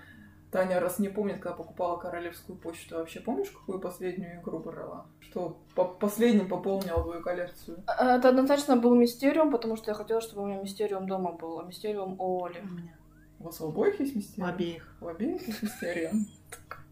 Таня 0.52 0.78
раз 0.78 1.00
не 1.00 1.08
помнит, 1.08 1.40
когда 1.40 1.56
покупала 1.56 1.96
королевскую 1.96 2.56
почту, 2.56 2.96
а 2.96 2.98
вообще 3.00 3.18
помнишь, 3.18 3.50
какую 3.50 3.80
последнюю 3.80 4.40
игру 4.40 4.60
брала? 4.60 5.06
Что 5.18 5.58
по 5.74 5.84
последним 5.84 6.48
пополнила 6.48 7.02
твою 7.02 7.20
коллекцию? 7.20 7.82
Это 7.86 8.28
однозначно 8.28 8.76
был 8.76 8.94
Мистериум, 8.94 9.50
потому 9.50 9.76
что 9.76 9.90
я 9.90 9.94
хотела, 9.94 10.20
чтобы 10.20 10.42
у 10.42 10.46
меня 10.46 10.60
Мистериум 10.62 11.08
дома 11.08 11.32
был, 11.32 11.58
а 11.58 11.64
Мистериум 11.64 12.16
Оли. 12.20 12.60
У 12.60 12.74
меня. 12.74 12.96
У 13.38 13.44
вас 13.44 13.60
у 13.60 13.68
обоих 13.68 14.00
есть 14.00 14.14
У 14.14 14.18
мистериум? 14.18 14.48
обеих. 14.48 14.96
У 15.00 15.08
обеих 15.08 15.46
есть 15.46 15.62
мистериум? 15.62 16.26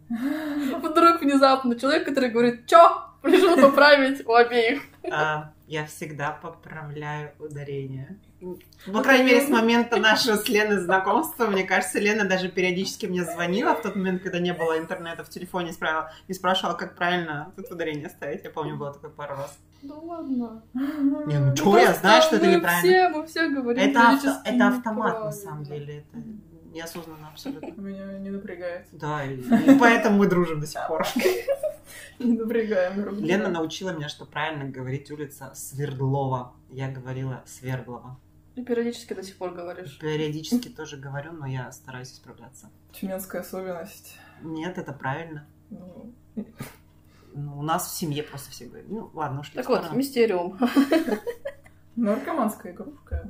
Вдруг 0.82 1.20
внезапно 1.20 1.78
человек, 1.78 2.04
который 2.06 2.30
говорит, 2.30 2.66
чё? 2.66 3.02
Пришел 3.22 3.56
поправить 3.56 4.26
у 4.26 4.34
обеих. 4.34 4.82
А, 5.10 5.52
я 5.66 5.86
всегда 5.86 6.30
поправляю 6.30 7.32
ударение. 7.38 8.18
По 8.92 9.02
крайней 9.02 9.24
мере, 9.24 9.40
с 9.40 9.48
момента 9.48 9.96
нашего 9.96 10.36
с 10.36 10.46
Леной 10.50 10.78
знакомства, 10.78 11.46
мне 11.46 11.64
кажется, 11.64 11.98
Лена 11.98 12.24
даже 12.26 12.50
периодически 12.50 13.06
мне 13.06 13.24
звонила 13.24 13.74
в 13.74 13.80
тот 13.80 13.96
момент, 13.96 14.22
когда 14.22 14.40
не 14.40 14.52
было 14.52 14.78
интернета 14.78 15.24
в 15.24 15.30
телефоне, 15.30 15.72
спрашивала, 15.72 16.12
и 16.28 16.34
спрашивала, 16.34 16.74
как 16.74 16.96
правильно 16.96 17.50
тут 17.56 17.70
ударение 17.70 18.10
ставить. 18.10 18.44
Я 18.44 18.50
помню, 18.50 18.76
было 18.76 18.92
такое 18.92 19.10
пару 19.10 19.36
раз. 19.36 19.58
Да 19.82 19.94
ладно. 19.94 20.62
Не, 20.74 21.38
ну 21.38 21.54
чё, 21.54 21.64
Просто 21.64 21.80
я 21.80 21.94
знаю, 21.94 22.22
что 22.22 22.36
это 22.36 22.46
неправильно. 22.46 22.80
Все, 22.82 23.08
мы 23.08 23.26
все 23.26 23.48
говорим 23.48 23.82
Это, 23.82 24.08
авто- 24.10 24.40
это 24.44 24.68
автомат, 24.68 25.24
на 25.24 25.32
самом 25.32 25.64
деле. 25.64 25.98
Это 26.12 26.22
неосознанно 26.74 27.28
абсолютно. 27.28 27.66
Меня 27.80 28.18
не 28.18 28.30
напрягает. 28.30 28.86
Да, 28.92 29.24
и, 29.24 29.36
и 29.36 29.78
поэтому 29.78 30.18
мы 30.18 30.26
дружим 30.26 30.60
до 30.60 30.66
сих 30.66 30.86
пор. 30.86 31.06
Не 32.18 32.32
напрягаем 32.38 33.00
друг 33.02 33.14
друга. 33.16 33.26
Лена 33.26 33.48
научила 33.48 33.90
меня, 33.90 34.08
что 34.08 34.24
правильно 34.24 34.64
говорить 34.64 35.10
улица 35.10 35.50
Свердлова. 35.54 36.52
Я 36.70 36.88
говорила 36.88 37.42
Свердлова. 37.44 38.18
И 38.54 38.62
периодически 38.62 39.14
до 39.14 39.22
сих 39.24 39.36
пор 39.36 39.50
говоришь. 39.50 39.98
Периодически 39.98 40.68
тоже 40.68 40.96
говорю, 40.96 41.32
но 41.32 41.46
я 41.46 41.70
стараюсь 41.72 42.12
исправляться. 42.12 42.70
Тюменская 42.92 43.42
особенность. 43.42 44.16
Нет, 44.42 44.78
это 44.78 44.92
правильно. 44.92 45.44
Ну, 45.70 46.12
Ну, 47.34 47.58
у 47.58 47.62
нас 47.62 47.88
в 47.88 47.96
семье 47.96 48.22
просто 48.22 48.50
все 48.52 48.66
говорят. 48.66 48.88
Ну, 48.88 49.10
ладно, 49.12 49.40
ушли 49.40 49.56
Так 49.56 49.68
вот, 49.68 49.92
мистериум. 49.92 50.56
наркоманская 51.96 52.72
игрушка. 52.72 53.28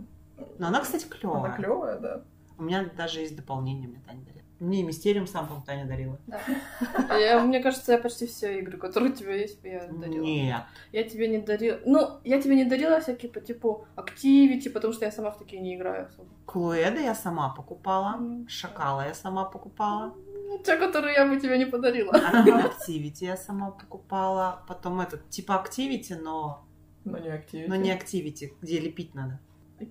Но 0.59 0.67
она, 0.69 0.81
кстати, 0.83 1.05
Она 1.05 1.17
клевая. 1.17 1.57
клевая, 1.57 1.99
да. 1.99 2.23
У 2.59 2.63
меня 2.63 2.85
даже 2.97 3.21
есть 3.21 3.37
дополнение, 3.37 3.89
мне 3.89 4.01
Таня 4.07 4.21
дарила. 4.25 4.45
Мне 4.61 4.81
и 4.81 4.85
Мистериум 4.85 5.27
сам, 5.27 5.45
по-моему, 5.47 5.67
Таня 5.67 5.87
дарила. 5.87 6.19
Да. 6.27 6.41
Я- 7.19 7.41
Мне 7.45 7.61
кажется, 7.63 7.93
я 7.93 7.99
почти 7.99 8.27
все 8.27 8.59
игры, 8.61 8.79
которые 8.79 9.13
у 9.13 9.15
тебя 9.17 9.35
есть, 9.35 9.59
я 9.65 9.87
дарила. 9.89 10.23
Нет. 10.25 10.63
Я 10.93 11.03
тебе 11.03 11.29
не 11.29 11.39
дарила. 11.39 11.81
Ну, 11.85 12.21
я 12.25 12.41
тебе 12.41 12.55
не 12.57 12.65
дарила 12.65 13.01
всякие 13.01 13.31
по 13.33 13.41
типу 13.41 13.85
активити, 13.97 14.69
потому 14.71 14.93
что 14.95 15.05
я 15.05 15.11
сама 15.13 15.31
в 15.31 15.39
такие 15.39 15.61
не 15.61 15.75
играю 15.75 16.07
особо. 16.07 16.29
Клуэда 16.47 17.01
я 17.01 17.15
сама 17.15 17.49
покупала. 17.57 18.21
Шакала 18.49 19.07
я 19.09 19.15
сама 19.15 19.45
покупала. 19.45 20.15
Ну, 20.47 20.59
Те, 20.65 20.77
которые 20.77 21.15
я 21.15 21.27
бы 21.27 21.41
тебе 21.41 21.59
не 21.59 21.67
подарила. 21.67 22.13
Активити 22.65 23.25
я 23.25 23.37
сама 23.37 23.71
покупала. 23.71 24.63
Потом 24.69 25.01
этот, 25.01 25.29
типа 25.31 25.55
активити, 25.57 26.13
но, 26.15 26.65
Но 27.05 27.19
не 27.19 27.29
активити. 27.35 27.69
но 27.69 27.77
не 27.77 27.91
активити, 27.93 28.53
где 28.63 28.81
лепить 28.81 29.15
надо. 29.15 29.39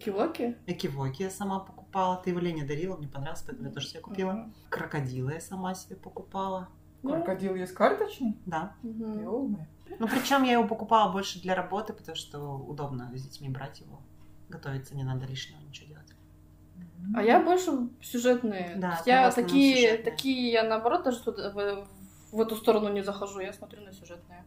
Кивоки? 0.06 0.56
Экивоки 0.68 1.24
я 1.24 1.30
сама 1.30 1.60
покупала. 1.60 1.83
Ты 2.24 2.32
его 2.32 2.40
Лене 2.40 2.64
дарила, 2.64 2.98
мне 2.98 3.08
понравилось, 3.08 3.44
поэтому 3.46 3.68
я 3.68 3.74
тоже 3.74 3.88
себе 3.88 4.02
купила. 4.02 4.50
Крокодилы 4.70 5.34
я 5.34 5.42
сама 5.42 5.76
себе 5.76 5.96
покупала. 5.96 6.70
Крокодил 7.04 7.56
есть 7.56 7.74
карточный? 7.74 8.38
Да. 8.46 8.76
Ёлмы. 8.82 9.68
Ну, 10.00 10.08
причем 10.08 10.44
я 10.44 10.54
его 10.54 10.68
покупала 10.68 11.12
больше 11.12 11.42
для 11.42 11.54
работы, 11.54 11.94
потому 11.94 12.16
что 12.16 12.40
удобно 12.40 13.12
с 13.14 13.22
детьми 13.22 13.50
брать 13.50 13.82
его. 13.82 14.00
Готовиться 14.50 14.96
не 14.96 15.04
надо 15.04 15.26
лишнего 15.26 15.60
ничего 15.60 15.90
делать. 15.90 16.14
А 17.14 17.22
я 17.22 17.42
больше 17.42 17.90
сюжетные. 18.02 18.76
Да, 18.78 19.02
я 19.06 19.30
такие, 19.30 19.76
сюжетные. 19.76 20.12
такие, 20.12 20.52
я 20.52 20.64
наоборот 20.64 21.04
даже 21.04 21.20
туда, 21.22 21.52
в, 21.52 21.88
в 22.32 22.42
эту 22.42 22.56
сторону 22.56 22.92
не 22.92 23.04
захожу, 23.04 23.42
я 23.42 23.52
смотрю 23.52 23.82
на 23.82 23.92
сюжетные. 23.92 24.46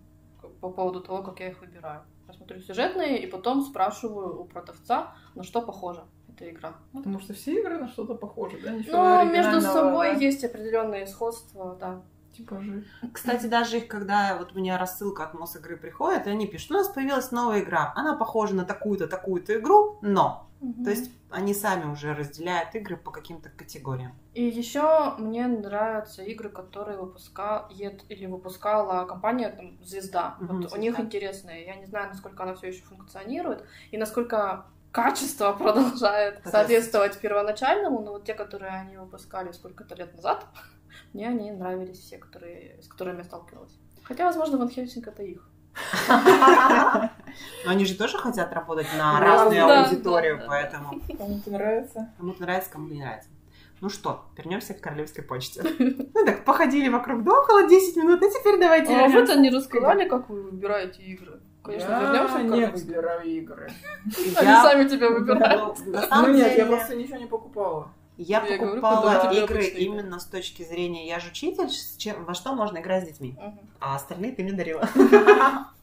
По 0.60 0.70
поводу 0.70 1.00
того, 1.00 1.22
как 1.22 1.40
я 1.40 1.50
их 1.50 1.60
выбираю. 1.60 2.02
Я 2.26 2.32
смотрю 2.32 2.60
сюжетные 2.60 3.22
и 3.22 3.26
потом 3.26 3.62
спрашиваю 3.62 4.40
у 4.40 4.44
продавца, 4.44 5.14
на 5.34 5.42
что 5.42 5.60
похожа 5.60 6.06
эта 6.36 6.50
игра. 6.50 6.74
Потому 6.92 7.18
что 7.20 7.34
все 7.34 7.60
игры 7.60 7.78
на 7.78 7.88
что-то 7.88 8.14
похожи, 8.14 8.58
да? 8.62 8.70
Ничего 8.72 8.96
Ну, 8.96 9.24
между 9.24 9.50
оригинального, 9.50 9.72
собой 9.72 10.14
да? 10.14 10.20
есть 10.20 10.44
определенные 10.44 11.06
сходства, 11.06 11.76
да. 11.80 12.02
Типажи. 12.36 12.84
Кстати, 13.14 13.46
даже 13.46 13.78
их, 13.78 13.88
когда 13.88 14.36
вот 14.38 14.52
у 14.52 14.58
меня 14.58 14.76
рассылка 14.76 15.24
от 15.24 15.32
МОС 15.32 15.56
игры 15.56 15.78
приходит, 15.78 16.26
и 16.26 16.30
они 16.30 16.46
пишут, 16.46 16.72
у 16.72 16.74
нас 16.74 16.88
появилась 16.88 17.30
новая 17.32 17.60
игра, 17.60 17.92
она 17.96 18.14
похожа 18.14 18.54
на 18.54 18.66
такую-то, 18.66 19.06
такую-то 19.08 19.58
игру, 19.58 19.98
но. 20.02 20.42
То 20.84 20.90
есть 20.90 21.10
они 21.30 21.54
сами 21.54 21.90
уже 21.90 22.14
разделяют 22.14 22.74
игры 22.74 22.96
по 22.96 23.10
каким-то 23.10 23.50
категориям. 23.50 24.12
И 24.32 24.42
еще 24.42 25.14
мне 25.18 25.46
нравятся 25.46 26.22
игры, 26.22 26.48
которые 26.48 26.98
выпускает 26.98 28.04
или 28.08 28.26
выпускала 28.26 29.04
компания 29.04 29.50
там, 29.50 29.78
Звезда. 29.82 30.36
Мгм, 30.40 30.62
вот 30.62 30.72
у 30.72 30.76
них 30.76 30.94
«Звезда». 30.94 31.02
интересные. 31.04 31.66
Я 31.66 31.76
не 31.76 31.86
знаю, 31.86 32.08
насколько 32.08 32.42
она 32.42 32.54
все 32.54 32.68
еще 32.68 32.82
функционирует 32.84 33.64
и 33.90 33.98
насколько 33.98 34.66
качество 34.96 35.52
продолжает 35.58 36.34
Соответствовать. 36.36 36.52
соответствовать 36.52 37.20
первоначальному, 37.20 38.00
но 38.00 38.12
вот 38.12 38.24
те, 38.24 38.32
которые 38.32 38.72
они 38.72 38.96
выпускали 38.96 39.52
сколько-то 39.52 39.94
лет 39.94 40.14
назад, 40.14 40.46
мне 41.12 41.28
они 41.28 41.52
нравились 41.52 41.98
все, 41.98 42.16
которые, 42.16 42.80
с 42.82 42.88
которыми 42.88 43.18
я 43.18 43.24
сталкивалась. 43.24 43.76
Хотя, 44.02 44.24
возможно, 44.24 44.56
Ван 44.56 44.70
Хельсинг 44.70 45.06
это 45.08 45.22
их. 45.22 45.46
Но 46.08 47.70
они 47.70 47.84
же 47.84 47.96
тоже 47.96 48.16
хотят 48.16 48.50
работать 48.54 48.86
на 48.96 49.20
разную 49.20 49.66
аудиторию, 49.66 50.42
поэтому 50.46 50.98
Кому-то 51.18 51.50
нравится. 51.50 52.08
кому-то 52.16 52.40
нравится, 52.40 52.70
кому 52.70 52.88
не 52.88 53.00
нравится. 53.00 53.28
Ну 53.82 53.90
что, 53.90 54.24
вернемся 54.38 54.72
к 54.72 54.80
королевской 54.80 55.22
почте. 55.22 55.62
Ну 55.78 56.24
так, 56.24 56.46
походили 56.46 56.88
вокруг 56.88 57.22
да 57.24 57.32
около 57.38 57.68
10 57.68 57.96
минут, 57.96 58.22
а 58.22 58.30
теперь 58.30 58.58
давайте 58.58 58.96
А 58.96 59.08
вы-то 59.08 59.38
не 59.38 59.50
рассказали, 59.50 60.08
как 60.08 60.30
вы 60.30 60.44
выбираете 60.44 61.02
игры? 61.02 61.42
Конечно, 61.66 61.90
я 61.90 62.00
вернемся 62.00 62.38
к 62.38 62.42
не 62.42 62.66
выбираю 62.66 63.22
игры. 63.24 63.70
Они 64.04 64.48
сами 64.62 64.88
тебя 64.88 65.10
выбирают. 65.10 65.78
Ну, 65.86 66.32
нет, 66.32 66.56
я 66.56 66.66
просто 66.66 66.94
ничего 66.96 67.18
не 67.18 67.26
покупала. 67.26 67.88
я 68.16 68.44
Я 68.46 68.56
говорю, 68.58 68.80
покупала 68.80 69.28
тебе 69.30 69.44
игры 69.44 69.64
именно 69.64 70.18
с 70.18 70.24
точки 70.24 70.62
зрения 70.62 71.06
я 71.06 71.18
же 71.20 71.28
учитель, 71.30 71.68
чем- 71.98 72.24
во 72.24 72.34
что 72.34 72.54
можно 72.54 72.78
играть 72.78 73.04
с 73.04 73.06
детьми. 73.08 73.36
Мгм. 73.38 73.60
А 73.80 73.96
остальные 73.96 74.32
ты 74.32 74.42
мне 74.42 74.52
дарила. 74.52 74.88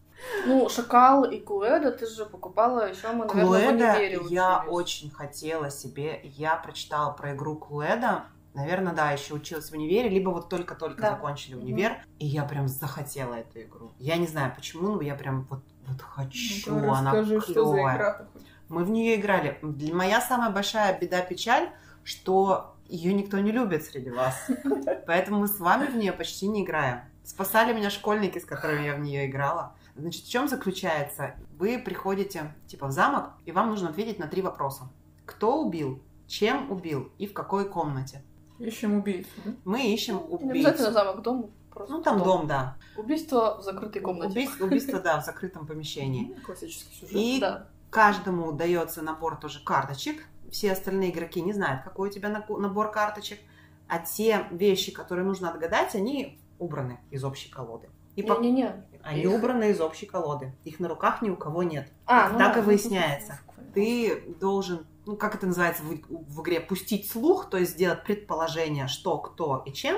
Ну, 0.45 0.69
Шакал 0.69 1.25
и 1.25 1.39
Клуэда 1.39 1.91
ты 1.91 2.07
же 2.07 2.25
покупала 2.25 2.89
еще, 2.89 3.11
мы, 3.11 3.25
наверное, 3.25 3.93
в 3.93 3.97
универе 3.97 4.19
я 4.29 4.63
очень 4.67 5.11
хотела 5.11 5.69
себе. 5.69 6.21
Я 6.23 6.55
прочитала 6.55 7.11
про 7.11 7.33
игру 7.33 7.55
Клуэда. 7.57 8.23
Наверное, 8.53 8.93
да, 8.93 9.11
еще 9.11 9.33
училась 9.33 9.69
в 9.69 9.73
универе, 9.73 10.09
либо 10.09 10.29
вот 10.29 10.47
только-только 10.47 11.01
Да. 11.01 11.09
закончили 11.11 11.55
универ, 11.55 11.97
и 12.19 12.25
я 12.27 12.43
прям 12.43 12.67
захотела 12.67 13.33
эту 13.33 13.61
игру. 13.61 13.91
Я 13.97 14.15
не 14.17 14.27
знаю 14.27 14.53
почему, 14.55 14.89
но 14.95 15.01
я 15.01 15.15
прям 15.15 15.47
вот, 15.49 15.59
вот 15.87 16.01
хочу, 16.01 16.73
Ну-ка, 16.73 16.91
она 16.97 17.11
расскажи, 17.11 17.41
что 17.41 17.65
за 17.65 17.73
клевая. 17.73 17.95
игра-то 17.95 18.27
хоть. 18.33 18.43
Мы 18.69 18.83
в 18.83 18.89
нее 18.89 19.15
играли. 19.15 19.59
Моя 19.61 20.21
самая 20.21 20.49
большая 20.49 20.97
беда-печаль, 20.99 21.69
что 22.03 22.75
ее 22.87 23.13
никто 23.13 23.39
не 23.39 23.51
любит 23.51 23.83
среди 23.83 24.09
вас. 24.09 24.35
Поэтому 25.07 25.39
мы 25.39 25.47
с 25.47 25.59
вами 25.59 25.87
в 25.87 25.95
нее 25.95 26.11
почти 26.13 26.47
не 26.47 26.63
играем. 26.63 27.01
Спасали 27.23 27.73
меня 27.73 27.89
школьники, 27.89 28.39
с 28.39 28.45
которыми 28.45 28.85
я 28.85 28.95
в 28.95 28.99
нее 28.99 29.27
играла. 29.27 29.75
Значит, 29.95 30.23
в 30.25 30.29
чем 30.29 30.47
заключается? 30.47 31.35
Вы 31.57 31.77
приходите 31.79 32.53
типа 32.67 32.87
в 32.87 32.91
замок, 32.91 33.31
и 33.45 33.51
вам 33.51 33.69
нужно 33.69 33.89
ответить 33.89 34.19
на 34.19 34.27
три 34.27 34.41
вопроса. 34.41 34.89
Кто 35.25 35.61
убил, 35.61 36.01
чем 36.27 36.71
убил 36.71 37.11
и 37.17 37.27
в 37.27 37.33
какой 37.33 37.69
комнате. 37.69 38.21
Ищем 38.59 38.95
убийцу, 38.95 39.29
да? 39.45 39.51
Мы 39.65 39.93
ищем 39.93 40.15
Не 40.41 40.51
обязательно 40.51 40.87
убийцу. 40.89 40.91
замок, 40.91 41.21
дом. 41.21 41.51
Просто 41.73 41.93
Ну, 41.93 42.01
там 42.01 42.21
дом, 42.23 42.47
да. 42.47 42.77
Убийство 42.97 43.57
в 43.59 43.63
закрытой 43.63 43.99
комнате. 43.99 44.31
Убийство, 44.31 44.65
убийство, 44.65 44.99
да, 44.99 45.19
в 45.21 45.25
закрытом 45.25 45.65
помещении. 45.65 46.33
Классический 46.45 46.93
сюжет. 46.95 47.15
И 47.15 47.39
Да. 47.41 47.67
каждому 47.89 48.51
дается 48.51 49.01
набор 49.01 49.37
тоже 49.37 49.63
карточек. 49.63 50.25
Все 50.51 50.71
остальные 50.71 51.11
игроки 51.11 51.41
не 51.41 51.53
знают, 51.53 51.83
какой 51.83 52.09
у 52.09 52.11
тебя 52.11 52.29
набор 52.29 52.91
карточек. 52.91 53.39
А 53.87 53.99
те 53.99 54.47
вещи, 54.51 54.91
которые 54.91 55.25
нужно 55.25 55.49
отгадать, 55.51 55.95
они 55.95 56.39
убраны 56.59 56.99
из 57.11 57.23
общей 57.23 57.49
колоды. 57.49 57.89
И 58.15 58.21
по- 58.21 58.39
Не-не-не. 58.39 58.85
Они 59.01 59.25
убраны 59.27 59.71
из 59.71 59.81
общей 59.81 60.05
колоды. 60.05 60.53
Их 60.63 60.79
на 60.79 60.87
руках 60.87 61.21
ни 61.23 61.29
у 61.29 61.35
кого 61.35 61.63
нет. 61.63 61.91
А, 62.05 62.29
ну 62.29 62.37
так 62.37 62.53
да. 62.53 62.59
и 62.59 62.63
выясняется. 62.63 63.39
Ты 63.73 64.35
должен, 64.39 64.85
ну 65.07 65.17
как 65.17 65.33
это 65.35 65.47
называется 65.47 65.81
в, 65.83 65.89
в 66.09 66.41
игре, 66.43 66.59
пустить 66.61 67.09
слух, 67.09 67.49
то 67.49 67.57
есть 67.57 67.71
сделать 67.73 68.03
предположение, 68.03 68.87
что, 68.87 69.17
кто 69.17 69.63
и 69.65 69.73
чем, 69.73 69.97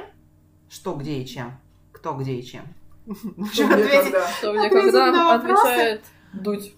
что, 0.69 0.95
где 0.95 1.19
и 1.19 1.25
чем, 1.25 1.59
кто, 2.05 2.13
где 2.13 2.33
и 2.33 2.45
чем. 2.45 2.61
Что, 3.51 3.65
ответить- 3.65 4.03
когда? 4.03 4.27
Что 4.27 4.53
мне 4.53 4.69
когда 4.69 5.11
вопросы. 5.37 5.61
отвечает 5.63 6.01
Дудь. 6.33 6.73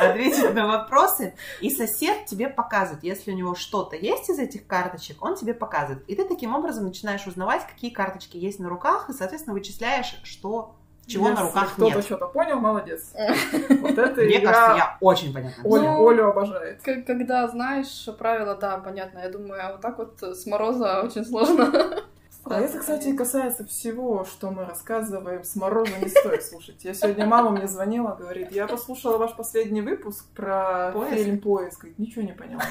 ответить 0.00 0.54
на 0.54 0.66
вопросы, 0.68 1.34
и 1.60 1.70
сосед 1.70 2.26
тебе 2.26 2.48
показывает, 2.48 3.02
если 3.02 3.32
у 3.32 3.34
него 3.34 3.56
что-то 3.56 3.96
есть 3.96 4.30
из 4.30 4.38
этих 4.38 4.66
карточек, 4.68 5.20
он 5.24 5.34
тебе 5.34 5.52
показывает. 5.54 6.04
И 6.08 6.14
ты 6.14 6.24
таким 6.24 6.54
образом 6.54 6.84
начинаешь 6.84 7.26
узнавать, 7.26 7.66
какие 7.66 7.90
карточки 7.90 8.36
есть 8.36 8.60
на 8.60 8.68
руках, 8.68 9.10
и, 9.10 9.12
соответственно, 9.12 9.54
вычисляешь, 9.54 10.20
что, 10.22 10.76
чего 11.08 11.28
на 11.30 11.40
руках 11.42 11.72
кто-то 11.72 11.96
нет. 11.96 12.04
что-то 12.04 12.26
понял, 12.28 12.60
молодец. 12.60 13.12
Вот 13.80 13.98
это 13.98 14.20
Мне 14.22 14.38
игра 14.38 14.52
кажется, 14.52 14.76
я 14.76 14.96
очень 15.00 15.34
понятно. 15.34 15.62
Оля, 15.64 15.82
Ну, 15.90 16.08
Олю 16.08 16.28
обожает. 16.28 16.82
К- 16.82 17.02
Когда 17.04 17.48
знаешь 17.48 18.08
правила, 18.18 18.54
да, 18.54 18.78
понятно. 18.78 19.18
Я 19.20 19.30
думаю, 19.30 19.60
а 19.66 19.72
вот 19.72 19.80
так 19.80 19.98
вот 19.98 20.22
с 20.22 20.46
мороза 20.46 21.02
очень 21.02 21.24
сложно. 21.24 21.72
А 22.50 22.60
это, 22.60 22.78
кстати, 22.78 23.14
касается 23.14 23.64
всего, 23.66 24.24
что 24.24 24.50
мы 24.50 24.64
рассказываем. 24.64 25.44
С 25.44 25.54
мороза 25.56 25.92
не 26.00 26.08
стоит 26.08 26.42
слушать. 26.42 26.84
Я 26.84 26.94
сегодня 26.94 27.26
мама 27.26 27.50
мне 27.50 27.68
звонила, 27.68 28.16
говорит, 28.18 28.50
я 28.52 28.66
послушала 28.66 29.18
ваш 29.18 29.36
последний 29.36 29.82
выпуск 29.82 30.24
про 30.34 30.92
Поиск? 30.92 31.16
фильм 31.16 31.38
«Поиск». 31.40 31.80
Говорит, 31.80 31.98
ничего 31.98 32.22
не 32.22 32.32
поняла. 32.32 32.62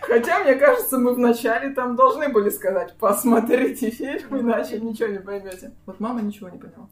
Хотя, 0.00 0.38
мне 0.40 0.54
кажется, 0.54 0.98
мы 0.98 1.14
вначале 1.14 1.70
там 1.74 1.96
должны 1.96 2.28
были 2.30 2.48
сказать, 2.48 2.94
посмотрите 2.98 3.90
фильм, 3.90 4.40
иначе 4.40 4.80
ничего 4.80 5.08
не 5.08 5.18
поймете. 5.18 5.72
Вот 5.84 6.00
мама 6.00 6.22
ничего 6.22 6.48
не 6.48 6.58
поняла. 6.58 6.88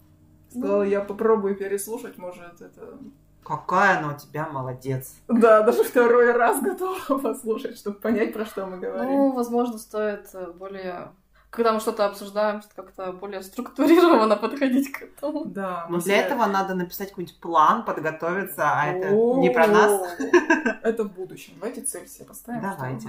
Сказала, 0.50 0.82
я 0.82 1.00
попробую 1.00 1.56
переслушать, 1.56 2.18
может, 2.18 2.60
это... 2.60 2.98
Какая 3.44 3.98
она 3.98 4.14
у 4.14 4.18
тебя 4.18 4.48
молодец. 4.48 5.14
Да, 5.28 5.62
даже 5.62 5.84
второй 5.84 6.32
раз 6.32 6.60
готова 6.62 7.18
послушать, 7.22 7.78
чтобы 7.78 7.98
понять, 7.98 8.32
про 8.32 8.44
что 8.46 8.66
мы 8.66 8.78
говорим. 8.78 9.12
Ну, 9.12 9.32
возможно, 9.32 9.78
стоит 9.78 10.28
э, 10.32 10.50
более 10.52 11.08
когда 11.54 11.73
мы 11.73 11.80
что-то 11.80 12.06
обсуждаем, 12.06 12.62
что 12.62 12.75
как-то 12.75 13.12
более 13.12 13.42
структурированно 13.42 14.37
подходить 14.37 14.90
к 14.92 15.02
этому. 15.02 15.44
Да. 15.44 15.87
Но 15.88 16.00
для 16.00 16.18
этого 16.18 16.46
надо 16.46 16.75
написать 16.75 17.11
какой-нибудь 17.11 17.38
план, 17.40 17.84
подготовиться, 17.84 18.62
а 18.64 18.87
это 18.87 19.11
не 19.11 19.50
про 19.50 19.66
нас. 19.66 20.02
Это 20.82 21.04
в 21.04 21.12
будущем. 21.12 21.54
Давайте 21.56 21.80
цель 21.80 22.06
себе 22.06 22.26
поставим. 22.26 22.61
Давайте. 22.61 23.08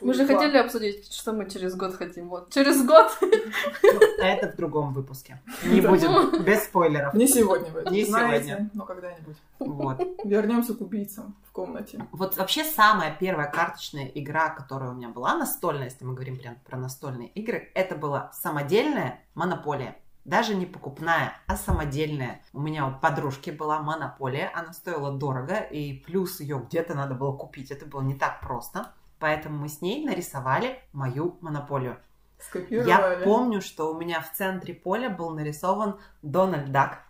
Мы 0.00 0.14
же- 0.14 0.26
хотели 0.26 0.56
обсудить, 0.56 1.12
что 1.12 1.32
мы 1.32 1.48
через 1.48 1.74
год 1.74 1.94
хотим. 1.94 2.28
Вот. 2.28 2.50
Через 2.52 2.84
год 2.84 3.16
Ну, 3.20 4.00
Это 4.18 4.52
в 4.52 4.56
другом 4.56 4.94
выпуске. 4.94 5.40
Не 5.64 5.80
будем, 5.80 6.42
без 6.42 6.64
спойлеров. 6.64 7.14
Не 7.14 7.28
сегодня 7.28 7.68
Не 7.90 8.04
сегодня. 8.06 8.70
но 8.72 8.84
когда-нибудь. 8.84 9.36
Вот. 9.58 10.00
Вернемся 10.24 10.74
к 10.74 10.80
убийцам 10.80 11.36
в 11.48 11.52
комнате. 11.52 12.06
Вот 12.12 12.36
вообще 12.36 12.64
самая 12.64 13.14
первая 13.18 13.50
карточная 13.50 14.06
игра, 14.06 14.50
которая 14.50 14.90
у 14.90 14.94
меня 14.94 15.08
была 15.08 15.36
настольная, 15.36 15.84
если 15.84 16.04
мы 16.04 16.14
говорим 16.14 16.38
прям 16.38 16.56
про 16.64 16.76
настольные 16.76 17.28
игры, 17.28 17.70
это 17.74 17.96
была 17.96 18.30
самодельная 18.32 19.20
монополия. 19.34 19.96
Даже 20.24 20.56
не 20.56 20.66
покупная, 20.66 21.34
а 21.46 21.56
самодельная. 21.56 22.42
У 22.52 22.60
меня 22.60 22.88
у 22.88 22.98
подружки 22.98 23.50
была 23.50 23.80
монополия, 23.80 24.50
она 24.54 24.72
стоила 24.72 25.12
дорого, 25.12 25.60
и 25.60 25.92
плюс 26.00 26.40
ее 26.40 26.60
где-то 26.66 26.94
надо 26.94 27.14
было 27.14 27.36
купить. 27.36 27.70
Это 27.70 27.86
было 27.86 28.02
не 28.02 28.14
так 28.14 28.40
просто. 28.40 28.92
Поэтому 29.20 29.58
мы 29.58 29.68
с 29.68 29.80
ней 29.80 30.04
нарисовали 30.04 30.80
мою 30.92 31.38
монополию. 31.40 31.98
Скопировали. 32.38 32.88
Я 32.88 33.20
помню, 33.24 33.62
что 33.62 33.94
у 33.94 33.98
меня 33.98 34.20
в 34.20 34.32
центре 34.32 34.74
поля 34.74 35.08
был 35.08 35.30
нарисован 35.30 35.98
Дональд 36.22 36.72
Дак. 36.72 37.02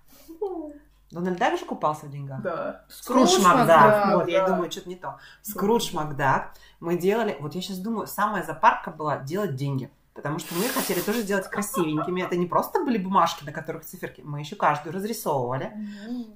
Дональд 1.10 1.38
Дак 1.38 1.58
же 1.58 1.64
купался 1.64 2.06
в 2.06 2.10
деньгах? 2.10 2.42
Да. 2.42 2.84
Скрудж 2.88 3.38
Макдак. 3.40 3.68
Макдак, 3.68 4.14
Вот, 4.16 4.28
я 4.28 4.40
да. 4.40 4.48
думаю, 4.48 4.70
что-то 4.70 4.88
не 4.88 4.96
то. 4.96 5.18
Скрудж 5.42 5.92
Макдак. 5.94 6.52
Мы 6.80 6.96
делали... 6.98 7.36
Вот 7.40 7.54
я 7.54 7.62
сейчас 7.62 7.78
думаю, 7.78 8.06
самая 8.06 8.42
запарка 8.42 8.90
была 8.90 9.18
делать 9.18 9.54
деньги. 9.54 9.90
Потому 10.14 10.38
что 10.38 10.54
мы 10.54 10.62
хотели 10.68 11.00
тоже 11.00 11.20
сделать 11.20 11.46
красивенькими. 11.48 12.22
Это 12.22 12.36
не 12.36 12.46
просто 12.46 12.82
были 12.82 12.96
бумажки, 12.96 13.44
на 13.44 13.52
которых 13.52 13.84
циферки. 13.84 14.22
Мы 14.22 14.40
еще 14.40 14.56
каждую 14.56 14.94
разрисовывали. 14.94 15.72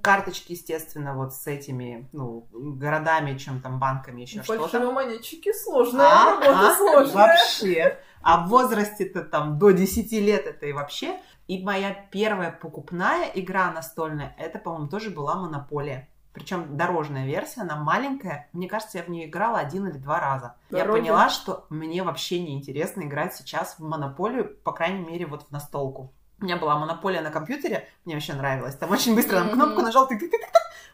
Карточки, 0.03 0.53
естественно, 0.53 1.15
вот 1.15 1.35
с 1.35 1.47
этими, 1.47 2.07
ну, 2.13 2.47
городами, 2.53 3.39
чем 3.39 3.63
там, 3.63 3.79
банками, 3.79 4.21
еще 4.21 4.43
что-то. 4.43 4.69
Фальшивомонетчики 4.69 5.51
сложная 5.55 6.07
А, 6.07 6.31
работа, 6.33 6.71
а, 6.73 6.77
сложная. 6.77 7.15
Вообще. 7.15 7.99
А 8.23 8.45
в 8.45 8.49
возрасте-то 8.49 9.23
там 9.23 9.59
до 9.59 9.71
10 9.71 10.13
лет 10.13 10.47
это 10.47 10.67
и 10.67 10.73
вообще. 10.73 11.19
И 11.49 11.63
моя 11.63 11.95
первая 12.11 12.53
покупная 12.53 13.31
игра 13.35 13.73
настольная, 13.73 14.35
это, 14.39 14.59
по-моему, 14.59 14.89
тоже 14.89 15.11
была 15.11 15.35
Монополия. 15.35 16.09
Причем 16.33 16.77
дорожная 16.77 17.27
версия, 17.27 17.63
она 17.63 17.77
маленькая. 17.77 18.49
Мне 18.53 18.69
кажется, 18.69 18.99
я 18.99 19.05
в 19.05 19.09
нее 19.09 19.29
играла 19.29 19.59
один 19.59 19.89
или 19.89 19.99
два 19.99 20.21
раза. 20.21 20.55
Я 20.71 20.85
Дороги. 20.85 21.01
поняла, 21.01 21.29
что 21.29 21.67
мне 21.71 22.05
вообще 22.05 22.41
не 22.41 22.55
интересно 22.55 23.03
играть 23.03 23.35
сейчас 23.35 23.79
в 23.79 23.81
Монополию, 23.81 24.57
по 24.63 24.73
крайней 24.73 25.05
мере, 25.05 25.27
вот 25.27 25.43
в 25.49 25.51
настолку. 25.51 26.13
У 26.41 26.45
меня 26.45 26.57
была 26.57 26.79
монополия 26.79 27.21
на 27.21 27.31
компьютере, 27.31 27.87
мне 28.05 28.15
вообще 28.15 28.35
нравилось. 28.35 28.77
Там 28.77 28.91
очень 28.91 29.15
быстро 29.15 29.41
на 29.41 29.51
кнопку 29.51 29.83
нажал, 29.83 30.07
тык 30.07 30.23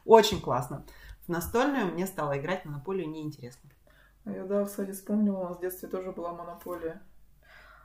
Очень 0.04 0.40
классно. 0.40 0.85
В 1.26 1.28
настольную 1.28 1.87
мне 1.87 2.06
стало 2.06 2.38
играть 2.38 2.62
в 2.62 2.64
монополию 2.66 3.09
неинтересно. 3.09 3.68
А 4.25 4.30
я, 4.30 4.45
да, 4.45 4.64
кстати, 4.64 4.92
вспомнила, 4.92 5.38
у 5.38 5.49
нас 5.49 5.59
в 5.59 5.61
детстве 5.61 5.88
тоже 5.88 6.12
была 6.12 6.33
монополия. 6.33 7.00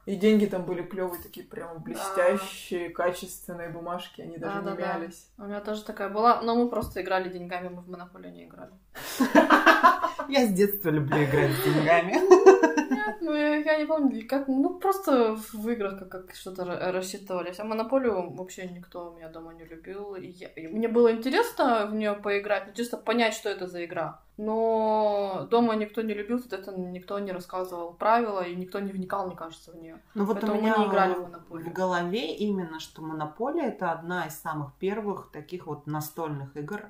И 0.06 0.16
деньги 0.16 0.46
там 0.46 0.64
были 0.66 0.82
клевые, 0.82 1.22
такие 1.22 1.46
прямо 1.46 1.76
блестящие, 1.80 2.90
качественные 2.90 3.70
бумажки, 3.70 4.22
они 4.22 4.38
даже 4.38 4.60
не 4.60 4.66
Да-да-да. 4.66 4.94
мялись. 4.98 5.30
У 5.38 5.44
меня 5.44 5.62
тоже 5.62 5.84
такая 5.84 6.10
была, 6.10 6.42
но 6.42 6.56
мы 6.56 6.70
просто 6.70 7.02
играли 7.02 7.30
деньгами, 7.30 7.70
мы 7.70 7.82
в 7.82 7.90
монополию 7.90 8.34
не 8.34 8.46
играли. 8.46 8.72
Я 10.28 10.46
с 10.48 10.54
детства 10.54 10.90
люблю 10.90 11.24
играть 11.24 11.52
с 11.52 11.64
деньгами. 11.64 12.16
Нет, 13.08 13.18
ну 13.22 13.34
я, 13.34 13.78
не 13.78 13.86
помню, 13.86 14.28
как, 14.28 14.48
ну 14.48 14.80
просто 14.80 15.36
в 15.54 15.70
играх 15.70 16.00
как, 16.00 16.10
как 16.10 16.36
что-то 16.36 16.64
ра- 16.64 16.92
рассчитывались. 16.92 17.60
А 17.60 17.64
монополию 17.64 18.30
вообще 18.32 18.68
никто 18.68 19.12
у 19.12 19.16
меня 19.18 19.30
дома 19.30 19.54
не 19.54 19.66
любил. 19.66 20.16
И 20.16 20.28
я- 20.28 20.48
и 20.50 20.68
мне 20.68 20.88
было 20.88 21.12
интересно 21.12 21.86
в 21.88 21.96
нее 21.96 22.14
поиграть, 22.14 22.68
ну, 22.68 22.74
чисто 22.74 22.98
понять, 22.98 23.34
что 23.34 23.50
это 23.50 23.68
за 23.68 23.84
игра. 23.86 24.20
Но 24.38 25.48
дома 25.52 25.76
никто 25.76 26.02
не 26.02 26.14
любил, 26.14 26.40
соответственно, 26.40 26.92
никто 26.92 27.20
не 27.20 27.32
рассказывал 27.32 27.94
правила, 27.94 28.42
и 28.42 28.56
никто 28.56 28.80
не 28.80 28.92
вникал, 28.92 29.28
мне 29.28 29.36
кажется, 29.36 29.72
в 29.72 29.76
нее. 29.76 30.00
Ну 30.16 30.26
вот 30.26 30.34
Поэтому 30.40 30.60
у 30.60 30.62
меня 30.62 30.78
мы 30.78 30.84
не 30.86 30.90
играли 30.90 31.14
в 31.14 31.18
в 31.20 31.24
монополию. 31.24 31.74
голове 31.74 32.36
именно, 32.36 32.80
что 32.80 33.02
Монополия 33.02 33.68
это 33.68 33.92
одна 33.92 34.26
из 34.28 34.36
самых 34.40 34.74
первых 34.80 35.32
таких 35.32 35.68
вот 35.68 35.88
настольных 35.88 36.56
игр 36.58 36.82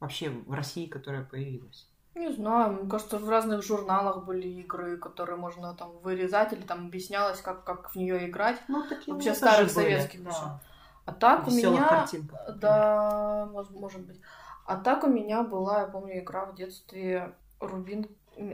вообще 0.00 0.30
в 0.30 0.52
России, 0.52 0.86
которая 0.86 1.22
появилась. 1.24 1.88
Не 2.14 2.30
знаю, 2.30 2.72
мне 2.74 2.90
кажется, 2.90 3.18
в 3.18 3.28
разных 3.28 3.62
журналах 3.64 4.24
были 4.24 4.46
игры, 4.46 4.98
которые 4.98 5.36
можно 5.36 5.74
там 5.74 5.98
вырезать, 6.02 6.52
или 6.52 6.60
там 6.62 6.86
объяснялось, 6.86 7.40
как, 7.40 7.64
как 7.64 7.90
в 7.90 7.96
нее 7.96 8.28
играть. 8.28 8.56
Ну, 8.68 8.82
такие 8.86 9.14
Вообще 9.14 9.34
старых 9.34 9.72
тоже 9.72 9.74
были, 9.74 9.94
советских 9.96 10.24
да. 10.24 10.60
А 11.06 11.12
так 11.12 11.46
у 11.46 11.50
Весёлых 11.50 11.80
меня... 11.80 11.88
картинках. 11.88 12.56
Да, 12.58 13.48
мож- 13.52 13.72
может 13.72 14.06
быть. 14.06 14.20
А 14.66 14.76
так 14.76 15.04
у 15.04 15.08
меня 15.08 15.42
была, 15.42 15.80
я 15.80 15.86
помню, 15.86 16.20
игра 16.20 16.44
в 16.44 16.54
детстве 16.54 17.34
Рубин, 17.60 18.06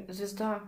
звезда 0.09 0.61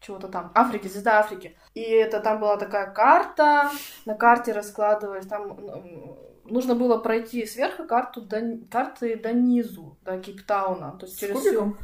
чего-то 0.00 0.28
там, 0.28 0.50
Африки, 0.54 0.88
звезда 0.88 1.20
Африки. 1.20 1.56
И 1.72 1.80
это 1.80 2.20
там 2.20 2.40
была 2.40 2.56
такая 2.58 2.90
карта, 2.92 3.70
на 4.04 4.14
карте 4.14 4.52
раскладывались, 4.52 5.26
там 5.26 5.56
нужно 6.44 6.74
было 6.74 6.98
пройти 6.98 7.46
сверху 7.46 7.84
карту 7.86 8.20
до, 8.20 8.58
карты 8.70 9.16
до 9.16 9.32
низу, 9.32 9.96
до 10.02 10.18
Кейптауна. 10.18 10.92
То 10.98 11.06
есть 11.06 11.16
С 11.16 11.20
через 11.20 11.38
всю- 11.38 11.48
кубиком? 11.60 11.78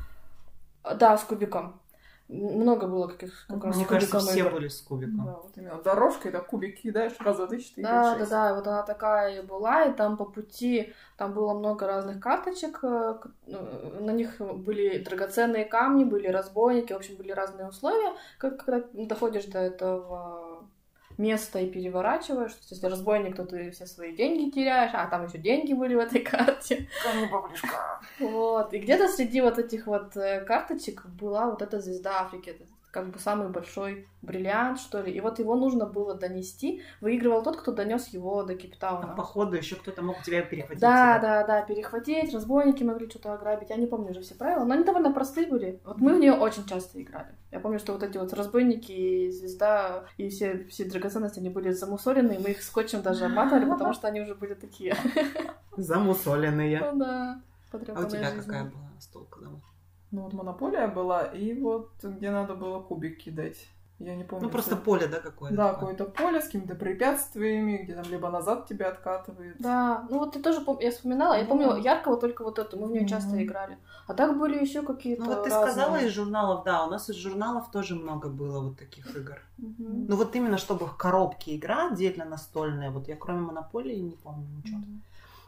Да, 0.82 1.16
с 1.16 1.24
кубиком. 1.24 1.80
Много 2.28 2.86
было 2.86 3.08
каких 3.08 3.44
как 3.48 3.64
раз 3.64 3.74
Мне 3.74 3.84
с 3.84 3.88
кажется, 3.88 4.12
кубиком 4.18 4.30
все 4.30 4.40
игр. 4.40 4.50
были 4.52 4.68
с 4.68 4.80
кубиком. 4.82 5.24
Да, 5.26 5.32
вот 5.42 5.50
именно. 5.56 5.82
Дорожкой, 5.82 6.30
да, 6.30 6.38
кубик 6.40 6.80
кидаешь, 6.80 7.12
раз, 7.18 7.36
два, 7.38 7.48
три, 7.48 7.60
четыре, 7.60 7.88
Да, 7.88 8.16
да, 8.16 8.26
да, 8.26 8.54
вот 8.54 8.66
она 8.68 8.82
такая 8.84 9.40
и 9.42 9.44
была, 9.44 9.86
и 9.86 9.92
там 9.92 10.16
по 10.16 10.24
пути, 10.24 10.94
там 11.16 11.32
было 11.32 11.54
много 11.54 11.88
разных 11.88 12.20
карточек, 12.20 12.78
э, 12.84 13.18
к- 13.20 13.30
э, 13.48 13.98
на 14.00 14.12
них 14.12 14.40
были 14.40 14.98
драгоценные 14.98 15.64
камни, 15.64 16.04
были 16.04 16.28
разбойники, 16.28 16.92
в 16.92 16.96
общем, 16.96 17.16
были 17.16 17.32
разные 17.32 17.66
условия, 17.68 18.12
как, 18.38 18.64
когда 18.64 18.86
доходишь 18.92 19.46
до 19.46 19.58
этого 19.58 20.39
места 21.18 21.60
и 21.60 21.70
переворачиваешь, 21.70 22.52
то 22.52 22.58
есть 22.60 22.70
если 22.72 22.86
разбойник, 22.86 23.36
то 23.36 23.44
ты 23.44 23.70
все 23.70 23.86
свои 23.86 24.14
деньги 24.14 24.50
теряешь, 24.50 24.92
а 24.94 25.06
там 25.06 25.26
еще 25.26 25.38
деньги 25.38 25.72
были 25.72 25.94
в 25.94 25.98
этой 25.98 26.20
карте, 26.24 26.88
вот, 28.18 28.72
и 28.72 28.78
где-то 28.78 29.08
среди 29.08 29.40
вот 29.40 29.58
этих 29.58 29.86
вот 29.86 30.16
э, 30.16 30.40
карточек 30.44 31.06
была 31.06 31.50
вот 31.50 31.62
эта 31.62 31.80
звезда 31.80 32.20
Африки, 32.20 32.56
как 32.90 33.10
бы 33.10 33.18
самый 33.18 33.48
большой 33.48 34.08
бриллиант, 34.22 34.80
что 34.80 35.00
ли, 35.00 35.12
и 35.12 35.20
вот 35.20 35.38
его 35.38 35.54
нужно 35.54 35.86
было 35.86 36.14
донести, 36.14 36.82
выигрывал 37.00 37.42
тот, 37.42 37.56
кто 37.56 37.72
донес 37.72 38.08
его 38.08 38.42
до 38.42 38.52
А 38.52 38.56
Кейптауна. 38.56 39.14
походу 39.14 39.56
еще 39.56 39.76
кто-то 39.76 40.02
мог 40.02 40.22
тебя 40.22 40.42
перехватить. 40.42 40.80
Да, 40.80 41.14
типа. 41.16 41.26
да, 41.26 41.46
да, 41.46 41.62
перехватить, 41.62 42.34
разбойники 42.34 42.82
могли 42.82 43.08
что-то 43.08 43.32
ограбить. 43.34 43.70
Я 43.70 43.76
не 43.76 43.86
помню 43.86 44.10
уже 44.10 44.22
все 44.22 44.34
правила, 44.34 44.64
но 44.64 44.74
они 44.74 44.84
довольно 44.84 45.12
простые 45.12 45.46
были. 45.46 45.80
Вот 45.84 45.98
мы 45.98 46.14
в 46.14 46.18
нее 46.18 46.32
очень 46.32 46.66
часто 46.66 47.00
играли. 47.00 47.28
Я 47.50 47.60
помню, 47.60 47.78
что 47.78 47.92
вот 47.92 48.02
эти 48.02 48.18
вот 48.18 48.32
разбойники 48.32 48.92
и 48.92 49.30
звезда 49.30 50.04
и 50.16 50.28
все, 50.28 50.66
все 50.68 50.84
драгоценности, 50.84 51.38
они 51.38 51.50
были 51.50 51.70
замусолены, 51.72 52.32
и 52.32 52.38
мы 52.38 52.50
их 52.50 52.62
скотчем 52.62 53.02
даже 53.02 53.24
обматывали, 53.24 53.64
потому 53.64 53.92
что 53.92 54.08
они 54.08 54.20
уже 54.20 54.34
были 54.34 54.54
такие. 54.54 54.94
Замусоленные. 55.76 56.80
Ну 56.80 56.98
да, 56.98 57.40
А 57.72 57.76
у 57.76 58.08
тебя 58.08 58.30
какая 58.30 58.64
была 58.64 58.90
столка 58.98 59.40
дома? 59.40 59.60
Ну 60.10 60.22
вот 60.22 60.32
монополия 60.32 60.88
была, 60.88 61.22
и 61.22 61.54
вот 61.54 61.90
где 62.02 62.30
надо 62.30 62.54
было 62.54 62.80
кубик 62.80 63.18
кидать. 63.18 63.68
Я 64.00 64.16
не 64.16 64.24
помню. 64.24 64.46
Ну, 64.46 64.50
просто 64.50 64.76
что- 64.76 64.82
поле, 64.84 65.06
да, 65.06 65.20
какое-то? 65.20 65.56
Да, 65.56 65.74
какое-то 65.74 66.06
поле 66.06 66.40
с 66.40 66.46
какими-то 66.46 66.74
препятствиями, 66.74 67.82
где 67.82 67.94
там 67.94 68.04
либо 68.10 68.30
назад 68.30 68.66
тебя 68.66 68.88
откатывает. 68.88 69.56
Да, 69.58 70.06
ну 70.08 70.20
вот 70.20 70.32
ты 70.32 70.42
тоже 70.42 70.62
пом- 70.62 70.82
я 70.82 70.90
вспоминала, 70.90 71.34
я 71.34 71.44
помню 71.44 71.76
яркого 71.76 72.16
только 72.16 72.42
вот 72.42 72.58
эту, 72.58 72.78
мы 72.78 72.86
в 72.86 72.92
нее 72.92 73.06
часто 73.06 73.42
играли. 73.44 73.76
А 74.06 74.14
так 74.14 74.38
были 74.38 74.58
еще 74.58 74.80
какие-то. 74.82 75.22
Ну 75.24 75.28
вот 75.34 75.44
ты 75.44 75.50
разные. 75.50 75.70
сказала 75.72 75.96
из 75.98 76.12
журналов, 76.12 76.64
да, 76.64 76.86
у 76.86 76.90
нас 76.90 77.10
из 77.10 77.16
журналов 77.16 77.70
тоже 77.70 77.94
много 77.94 78.30
было 78.30 78.60
вот 78.60 78.78
таких 78.78 79.14
игр. 79.14 79.38
Ну 79.58 80.16
вот 80.16 80.34
именно 80.34 80.56
чтобы 80.56 80.86
в 80.86 80.96
коробке 80.96 81.56
игра 81.56 81.88
отдельно 81.92 82.24
настольная, 82.24 82.90
вот 82.90 83.06
я 83.06 83.16
кроме 83.16 83.42
Монополии 83.42 83.96
не 83.96 84.16
помню 84.16 84.46
ничего. 84.56 84.78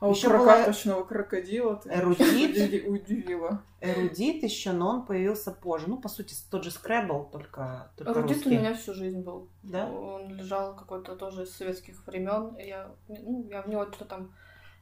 А 0.02 0.06
вот 0.08 0.16
Ещё 0.16 0.30
про 0.30 0.38
была 0.38 1.04
крокодила 1.04 1.76
ты 1.76 1.88
Эрудит. 1.90 2.56
удиви- 2.56 2.88
удивила. 2.88 3.62
Эрудит 3.80 4.42
еще, 4.42 4.72
но 4.72 4.88
он 4.90 5.06
появился 5.06 5.52
позже. 5.52 5.84
Ну, 5.86 5.96
по 5.96 6.08
сути, 6.08 6.34
тот 6.50 6.64
же 6.64 6.70
Scrabble, 6.70 7.30
только, 7.30 7.92
только 7.96 8.12
Рудит 8.14 8.30
у 8.38 8.40
русский. 8.40 8.58
меня 8.58 8.74
всю 8.74 8.94
жизнь 8.94 9.20
был. 9.22 9.48
Да? 9.62 9.88
Он 9.88 10.34
лежал 10.34 10.74
какой-то 10.74 11.14
тоже 11.14 11.44
из 11.44 11.54
советских 11.54 12.04
времен. 12.04 12.56
Я, 12.58 12.90
ну, 13.06 13.46
я 13.48 13.62
в 13.62 13.68
него 13.68 13.84
что-то 13.86 14.06
там 14.06 14.32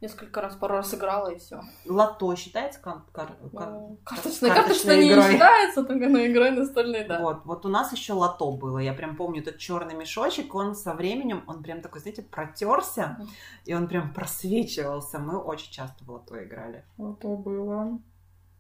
несколько 0.00 0.40
раз, 0.40 0.54
пару 0.56 0.74
раз 0.74 0.94
играла, 0.94 1.28
и 1.28 1.38
все. 1.38 1.60
Лото 1.86 2.34
считается 2.36 2.80
кар- 2.80 3.02
кар- 3.12 3.36
кар- 3.56 3.70
Ну, 3.70 3.98
карточная, 4.04 4.50
карточной 4.50 4.50
карточная 4.54 4.96
не 4.96 5.10
игрой. 5.12 5.32
считается, 5.32 5.84
только 5.84 6.08
на 6.08 6.26
игрой 6.26 6.50
настольной, 6.52 7.04
да. 7.06 7.20
Вот, 7.20 7.44
вот 7.44 7.66
у 7.66 7.68
нас 7.68 7.92
еще 7.92 8.12
лото 8.14 8.50
было. 8.52 8.78
Я 8.78 8.92
прям 8.94 9.16
помню 9.16 9.40
этот 9.42 9.58
черный 9.58 9.94
мешочек, 9.94 10.54
он 10.54 10.74
со 10.74 10.94
временем, 10.94 11.44
он 11.46 11.62
прям 11.62 11.80
такой, 11.82 12.00
знаете, 12.00 12.22
протерся, 12.22 13.18
и 13.64 13.74
он 13.74 13.88
прям 13.88 14.12
просвечивался. 14.12 15.18
Мы 15.18 15.38
очень 15.38 15.72
часто 15.72 16.04
в 16.04 16.10
лото 16.10 16.42
играли. 16.42 16.84
Вот 16.96 17.20
то 17.20 17.36
было. 17.36 17.98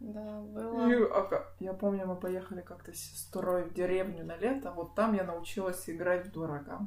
Да, 0.00 0.40
было. 0.40 0.88
И, 0.90 0.94
а 1.10 1.44
я 1.60 1.74
помню, 1.74 2.06
мы 2.06 2.16
поехали 2.16 2.62
как-то 2.62 2.92
с 2.92 2.96
сестрой 2.96 3.64
в 3.64 3.74
деревню 3.74 4.24
на 4.24 4.34
лето. 4.36 4.72
Вот 4.74 4.94
там 4.94 5.12
я 5.14 5.24
научилась 5.24 5.88
играть 5.90 6.26
в 6.26 6.32
дурака. 6.32 6.80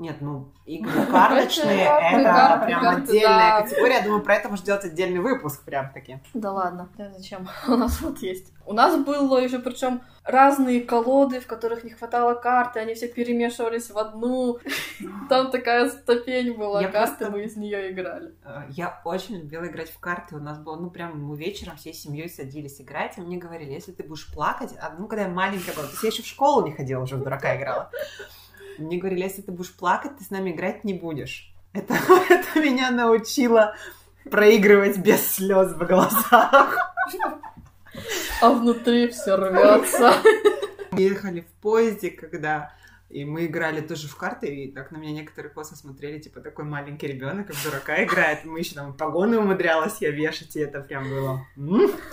Нет, 0.00 0.16
ну, 0.22 0.50
игры 0.64 1.04
карточные, 1.10 1.84
Карты, 1.84 2.16
это 2.20 2.62
прям 2.64 2.88
отдельная 2.88 3.62
категория. 3.62 3.94
Я 3.96 4.02
думаю, 4.02 4.22
про 4.22 4.36
это 4.36 4.48
можно 4.48 4.62
сделать 4.64 4.84
отдельный 4.86 5.20
выпуск 5.20 5.62
прям 5.62 5.92
таки. 5.92 6.20
Да 6.32 6.52
ладно, 6.52 6.88
зачем? 7.14 7.46
У 7.68 7.76
нас 7.76 8.00
вот 8.00 8.16
есть. 8.20 8.50
У 8.64 8.72
нас 8.72 8.96
было 8.96 9.36
еще 9.36 9.58
причем 9.58 10.00
разные 10.24 10.80
колоды, 10.80 11.40
в 11.40 11.46
которых 11.46 11.84
не 11.84 11.90
хватало 11.90 12.32
карты, 12.32 12.80
они 12.80 12.94
все 12.94 13.08
перемешивались 13.08 13.90
в 13.90 13.98
одну. 13.98 14.58
Там 15.28 15.50
такая 15.50 15.90
ступень 15.90 16.56
была 16.56 16.80
Я 16.80 16.88
карты, 16.88 17.16
просто- 17.16 17.30
мы 17.36 17.44
из 17.44 17.56
нее 17.56 17.92
играли. 17.92 18.32
Э, 18.42 18.62
Я 18.70 19.02
очень 19.04 19.36
любила 19.36 19.66
играть 19.66 19.90
в 19.90 20.00
карты. 20.00 20.36
У 20.36 20.40
нас 20.40 20.58
было, 20.58 20.76
ну, 20.76 20.88
прям 20.88 21.22
мы 21.22 21.36
вечером 21.36 21.76
всей 21.76 21.92
семьей 21.92 22.30
садились 22.30 22.80
играть, 22.80 23.18
и 23.18 23.20
мне 23.20 23.36
говорили, 23.36 23.72
если 23.72 23.92
ты 23.92 24.02
будешь 24.02 24.32
плакать, 24.32 24.70
а, 24.80 24.94
ну, 24.98 25.06
когда 25.08 25.24
я 25.24 25.28
маленькая 25.28 25.74
была, 25.74 25.84
то 25.84 25.90
есть 25.90 26.02
я 26.04 26.08
еще 26.08 26.22
в 26.22 26.26
школу 26.26 26.64
не 26.64 26.72
ходила, 26.72 27.02
уже 27.02 27.16
в 27.16 27.22
дурака 27.22 27.54
играла. 27.54 27.90
Мне 28.78 28.98
говорили, 28.98 29.22
если 29.22 29.42
ты 29.42 29.52
будешь 29.52 29.74
плакать, 29.74 30.16
ты 30.18 30.24
с 30.24 30.30
нами 30.30 30.50
играть 30.50 30.84
не 30.84 30.94
будешь. 30.94 31.52
Это, 31.72 31.94
это 32.30 32.60
меня 32.60 32.90
научило 32.90 33.74
проигрывать 34.30 34.98
без 34.98 35.24
слез 35.26 35.72
в 35.72 35.86
глазах. 35.86 36.94
А 38.40 38.50
внутри 38.50 39.08
все 39.08 39.36
рвется. 39.36 40.14
Мы 40.92 41.00
ехали 41.00 41.40
в 41.40 41.52
поезде, 41.60 42.10
когда 42.10 42.72
и 43.10 43.24
мы 43.24 43.46
играли 43.46 43.80
тоже 43.80 44.06
в 44.06 44.16
карты, 44.16 44.46
и 44.46 44.72
так 44.72 44.92
на 44.92 44.96
меня 44.96 45.12
некоторые 45.12 45.52
косо 45.52 45.74
смотрели, 45.74 46.20
типа, 46.20 46.40
такой 46.40 46.64
маленький 46.64 47.08
ребенок, 47.08 47.48
как 47.48 47.56
дурака 47.64 48.04
играет. 48.04 48.44
Мы 48.44 48.60
еще 48.60 48.76
там 48.76 48.96
погоны 48.96 49.36
умудрялась 49.36 50.00
я 50.00 50.12
вешать, 50.12 50.54
и 50.54 50.60
это 50.60 50.80
прям 50.80 51.08
было... 51.08 51.44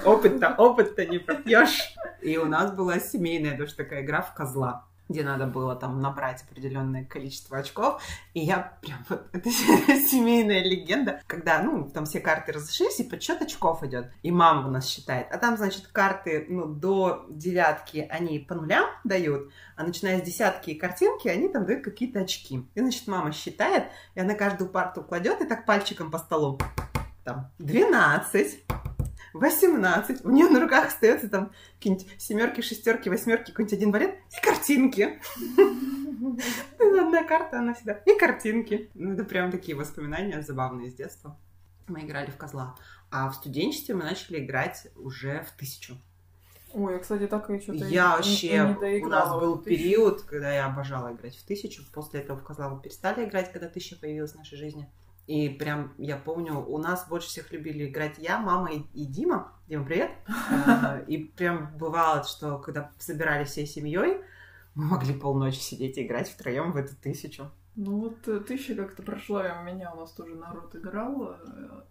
Опыт-то, 0.04 0.56
опыт-то 0.58 1.06
не 1.06 1.20
пропьешь. 1.20 1.94
И 2.22 2.38
у 2.38 2.46
нас 2.46 2.72
была 2.72 3.00
семейная 3.00 3.56
тоже 3.56 3.76
такая 3.76 4.02
игра 4.02 4.24
в 4.24 4.34
козла 4.34 4.88
где 5.10 5.24
надо 5.24 5.46
было 5.46 5.76
там 5.76 6.02
набрать 6.02 6.44
определенное 6.44 7.06
количество 7.06 7.58
очков. 7.58 8.02
И 8.34 8.42
я 8.42 8.78
прям 8.82 9.00
вот... 9.10 9.28
Это 9.34 9.50
семейная 9.50 10.64
легенда, 10.64 11.22
когда, 11.28 11.62
ну, 11.62 11.90
там 11.90 12.06
все 12.06 12.20
карты 12.20 12.52
разошлись, 12.52 13.00
и 13.00 13.04
подсчет 13.04 13.42
очков 13.42 13.84
идет. 13.84 14.12
И 14.22 14.32
мама 14.32 14.68
у 14.68 14.72
нас 14.72 14.88
считает. 14.88 15.28
А 15.32 15.38
там, 15.38 15.58
значит, 15.58 15.88
карты, 15.88 16.46
ну, 16.50 16.66
до 16.66 17.26
девятки 17.30 18.08
они 18.10 18.40
по 18.40 18.56
нулям 18.56 18.88
дают, 19.04 19.52
а 19.76 19.84
начиная 19.84 20.20
с 20.20 20.24
десятки 20.24 20.72
и 20.72 20.76
картинки, 20.76 21.28
они 21.28 21.48
там 21.50 21.66
дают 21.66 21.84
какие-то 21.84 22.20
очки. 22.20 22.66
И, 22.76 22.80
значит, 22.80 23.08
мама 23.08 23.32
считает, 23.32 23.86
и 24.16 24.20
она 24.20 24.34
каждую 24.34 24.70
парту 24.70 25.04
кладет 25.04 25.42
и 25.42 25.46
так 25.46 25.66
пальчиком 25.66 26.12
по 26.12 26.18
столу. 26.18 26.60
Там 27.24 27.52
12, 27.60 28.64
18. 29.34 30.26
У 30.26 30.30
нее 30.32 30.50
на 30.50 30.60
руках 30.60 30.88
остается 30.88 31.30
там 31.30 31.52
какие-нибудь 31.78 32.08
семерки, 32.18 32.62
шестерки, 32.62 33.10
восьмерки, 33.10 33.52
какой-нибудь 33.52 33.78
один 33.78 33.92
вариант 33.92 34.16
и 34.38 34.46
картинки. 34.46 35.20
Одна 36.80 37.24
карта, 37.24 37.60
она 37.60 37.74
всегда. 37.74 37.94
И 38.06 38.18
картинки. 38.18 38.90
Ну, 38.94 39.14
это 39.14 39.24
прям 39.24 39.52
такие 39.52 39.78
воспоминания 39.78 40.42
забавные 40.42 40.92
с 40.92 40.94
детства. 40.94 41.38
Мы 41.88 42.02
играли 42.02 42.32
в 42.32 42.38
козла. 42.38 42.76
А 43.12 43.30
в 43.30 43.36
студенчестве 43.36 43.96
мы 43.96 44.04
начали 44.04 44.44
играть 44.44 44.88
уже 44.96 45.44
в 45.44 45.58
тысячу. 45.58 45.98
Ой, 46.74 46.94
я, 46.94 47.00
кстати, 47.00 47.28
так 47.28 47.50
и 47.50 47.60
что-то 47.62 47.86
Я 47.86 48.14
и 48.14 48.18
вообще, 48.18 48.76
не 48.82 49.06
у 49.06 49.08
нас 49.08 49.30
был 49.30 49.58
тысячу. 49.58 49.82
период, 49.84 50.22
когда 50.24 50.54
я 50.54 50.66
обожала 50.66 51.14
играть 51.14 51.36
в 51.38 51.46
тысячу. 51.46 51.84
После 51.94 52.20
этого 52.20 52.38
в 52.38 52.44
козла 52.44 52.70
мы 52.70 52.82
перестали 52.82 53.26
играть, 53.26 53.52
когда 53.54 53.70
тысяча 53.70 53.96
появилась 53.96 54.34
в 54.34 54.38
нашей 54.38 54.58
жизни. 54.58 54.90
И 55.28 55.50
прям, 55.50 55.94
я 55.98 56.16
помню, 56.16 56.66
у 56.66 56.78
нас 56.78 57.06
больше 57.08 57.28
всех 57.28 57.52
любили 57.52 57.88
играть 57.88 58.16
я, 58.18 58.40
мама 58.40 58.72
и, 58.72 58.80
и 58.94 59.06
Дима. 59.06 59.52
Дима, 59.68 59.84
привет. 59.84 60.12
И 61.08 61.18
прям 61.18 61.78
бывало, 61.78 62.24
что 62.24 62.58
когда 62.60 62.92
собирались 62.98 63.50
всей 63.50 63.68
семьей, 63.68 64.22
мы 64.74 64.86
могли 64.86 65.14
полночи 65.14 65.58
сидеть 65.58 65.98
и 65.98 66.06
играть 66.06 66.30
втроем 66.30 66.72
в 66.72 66.78
эту 66.78 66.96
тысячу. 66.96 67.52
Ну 67.76 68.00
вот 68.00 68.28
э, 68.28 68.40
тысяча 68.40 68.74
как-то 68.74 69.04
прошла, 69.04 69.48
и 69.48 69.62
у 69.62 69.64
меня 69.64 69.94
у 69.94 70.00
нас 70.00 70.12
тоже 70.12 70.34
народ 70.36 70.74
играл, 70.74 71.32
э, 71.32 71.36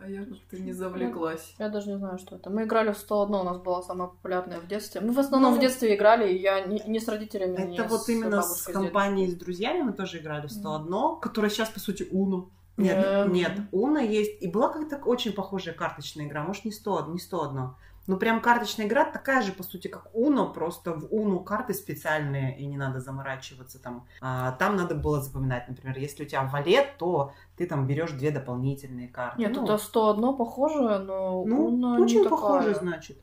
а 0.01 0.09
я 0.09 0.25
как-то 0.25 0.57
не 0.57 0.73
завлеклась. 0.73 1.55
Я 1.59 1.69
даже 1.69 1.91
не 1.91 1.99
знаю, 1.99 2.19
что 2.19 2.37
это. 2.37 2.51
Мы 2.51 2.65
играли 2.65 2.93
в 2.93 2.99
101, 2.99 3.35
у 3.35 3.43
нас 3.45 3.59
была 3.59 3.83
самая 3.83 4.09
популярная 4.09 4.59
в 4.59 4.67
детстве. 4.67 5.01
Мы 5.01 5.13
в 5.13 5.19
основном 5.19 5.53
Ну, 5.53 5.59
в 5.59 5.61
детстве 5.61 5.95
играли, 5.95 6.33
и 6.33 6.41
я 6.41 6.67
не, 6.67 6.83
не 6.89 6.99
с 6.99 7.07
родителями, 7.07 7.71
не 7.71 7.79
Это 7.79 7.89
вот 7.89 8.03
с 8.03 8.09
именно 8.09 8.43
с 8.43 8.63
компанией, 8.65 9.31
с 9.31 9.37
друзьями 9.37 9.83
мы 9.83 9.93
тоже 9.93 10.19
играли 10.19 10.49
в 10.49 10.51
101, 10.51 11.21
которая 11.21 11.51
сейчас, 11.51 11.69
по 11.69 11.79
сути, 11.79 12.09
Уну. 12.11 12.51
Нет, 12.77 13.05
Эм. 13.05 13.33
нет, 13.33 13.53
Уна 13.73 13.99
есть. 13.99 14.43
И 14.43 14.49
была 14.49 14.69
как-то 14.69 14.97
очень 14.97 15.33
похожая 15.33 15.75
карточная 15.75 16.27
игра. 16.27 16.43
Может, 16.43 16.65
не 16.65 16.73
100, 16.73 17.07
не 17.09 17.19
101. 17.19 17.71
Ну, 18.07 18.19
прям 18.19 18.41
карточная 18.41 18.87
игра 18.87 19.05
такая 19.05 19.43
же, 19.43 19.53
по 19.53 19.65
сути, 19.65 19.89
как 19.89 20.09
Уно, 20.15 20.53
просто 20.53 20.93
в 20.93 21.13
Уну 21.13 21.41
карты 21.41 21.75
специальные, 21.75 22.57
и 22.57 22.67
не 22.67 22.77
надо 22.77 23.01
заморачиваться 23.01 23.83
там. 23.83 24.07
А, 24.21 24.53
там 24.53 24.77
надо 24.77 24.95
было 24.95 25.21
запоминать, 25.21 25.69
например, 25.69 25.99
если 25.99 26.23
у 26.23 26.27
тебя 26.27 26.45
валет, 26.45 26.99
то 26.99 27.33
ты 27.57 27.67
там 27.67 27.87
берешь 27.87 28.13
две 28.13 28.31
дополнительные 28.31 29.09
карты. 29.09 29.41
Нет, 29.41 29.53
ну, 29.57 29.65
это 29.65 29.79
101 29.79 30.37
похоже, 30.37 30.99
но 30.99 31.45
ну, 31.45 31.97
не 31.97 32.03
очень 32.03 32.23
такая. 32.23 32.31
похоже, 32.31 32.75
значит. 32.75 33.19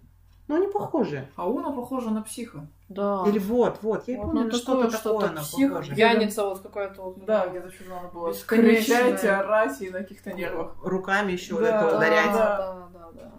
Ну, 0.48 0.56
они 0.56 0.68
похожи. 0.68 1.28
А 1.36 1.48
Уна 1.50 1.72
похожа 1.72 2.10
на 2.10 2.22
психа. 2.22 2.66
Да. 2.90 3.24
Или 3.28 3.40
вот, 3.40 3.80
вот, 3.82 4.08
я 4.08 4.18
Вот, 4.18 4.26
помню, 4.26 4.44
ну, 4.46 4.52
что-то 4.52 4.90
такое, 4.92 4.98
такое 5.14 5.30
она 5.30 5.42
псих, 5.42 5.70
похожа. 5.72 5.96
пьяница 5.96 6.44
вот 6.46 6.60
какая-то 6.62 7.02
вот. 7.02 7.26
Да, 7.26 7.48
где-то 7.48 7.72
что 7.72 7.84
надо 7.90 8.08
было 8.10 8.34
кричать, 8.34 9.24
орать 9.24 9.82
и 9.82 9.90
на 9.90 10.00
каких-то 10.00 10.34
нервах. 10.34 10.76
Руками 10.84 11.32
еще 11.32 11.54
вот 11.54 11.64
Да, 11.64 11.80
это 11.80 11.90
Да, 11.92 11.98
ударять. 11.98 12.34
Да. 12.34 12.58
да, 12.58 12.88
да, 12.94 13.10
да. 13.14 13.32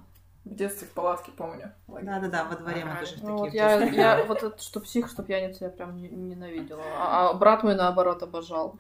В 0.44 0.54
детстве 0.54 0.88
в 0.88 0.90
палатке, 0.92 1.30
помню. 1.36 1.72
Да-да-да, 1.88 2.44
во 2.44 2.56
дворе 2.56 2.84
мы 2.84 2.90
Ага. 2.92 3.00
тоже 3.00 3.14
Ну, 3.22 3.44
такие 3.44 3.62
вот 3.78 3.92
я, 3.92 4.16
я 4.16 4.24
вот 4.24 4.42
это, 4.42 4.62
что 4.62 4.80
псих, 4.80 5.08
что 5.08 5.22
пьяница, 5.22 5.64
я 5.64 5.70
прям 5.70 5.96
не- 5.96 6.08
ненавидела. 6.08 6.82
А, 6.98 7.30
а 7.30 7.34
брат 7.34 7.62
мой, 7.62 7.74
наоборот, 7.74 8.22
обожал. 8.22 8.76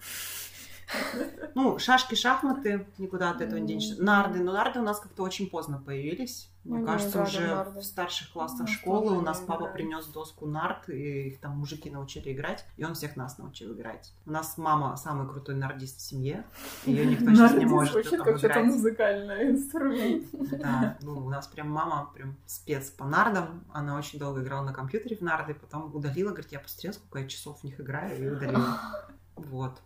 Ну, 1.54 1.78
шашки, 1.78 2.14
шахматы, 2.14 2.86
никуда 2.98 3.30
от 3.30 3.40
этого 3.40 3.58
не 3.58 3.68
денешься. 3.68 4.02
Нарды, 4.02 4.40
но 4.40 4.52
нарды 4.52 4.80
у 4.80 4.82
нас 4.82 5.00
как-то 5.00 5.22
очень 5.22 5.48
поздно 5.48 5.82
появились. 5.84 6.50
Мне 6.64 6.78
не 6.78 6.86
кажется, 6.86 7.18
в 7.18 7.28
уже 7.28 7.46
нарды. 7.46 7.80
в 7.80 7.84
старших 7.84 8.32
классах 8.32 8.60
нас 8.60 8.70
школы 8.70 9.18
у 9.18 9.20
нас 9.20 9.38
папа 9.40 9.64
играли. 9.64 9.74
принес 9.74 10.06
доску 10.06 10.46
нард, 10.46 10.88
и 10.88 11.28
их 11.28 11.40
там 11.40 11.58
мужики 11.58 11.90
научили 11.90 12.32
играть, 12.32 12.64
и 12.78 12.84
он 12.84 12.94
всех 12.94 13.16
нас 13.16 13.36
научил 13.36 13.74
играть. 13.74 14.14
У 14.24 14.30
нас 14.30 14.56
мама 14.56 14.96
самый 14.96 15.28
крутой 15.28 15.56
нардист 15.56 15.98
в 15.98 16.00
семье, 16.00 16.44
ее 16.86 17.04
никто 17.04 17.26
сейчас 17.34 17.52
не 17.54 17.66
может 17.66 17.92
звучит 17.92 18.22
как 18.22 18.38
что-то 18.38 18.62
музыкальный 18.62 19.50
инструмент. 19.50 20.26
Да, 20.58 20.96
ну, 21.02 21.26
у 21.26 21.28
нас 21.28 21.46
прям 21.48 21.70
мама 21.70 22.10
прям 22.14 22.36
спец 22.46 22.90
по 22.90 23.04
нардам. 23.04 23.64
Она 23.72 23.98
очень 23.98 24.18
долго 24.18 24.42
играла 24.42 24.64
на 24.64 24.72
компьютере 24.72 25.16
в 25.16 25.20
нарды, 25.20 25.52
потом 25.52 25.94
удалила, 25.94 26.30
говорит, 26.30 26.52
я 26.52 26.60
посмотрела, 26.60 26.94
сколько 26.94 27.18
я 27.18 27.28
часов 27.28 27.60
в 27.60 27.64
них 27.64 27.78
играю, 27.78 28.22
и 28.22 28.28
удалила. 28.28 28.78
Вот. 29.36 29.80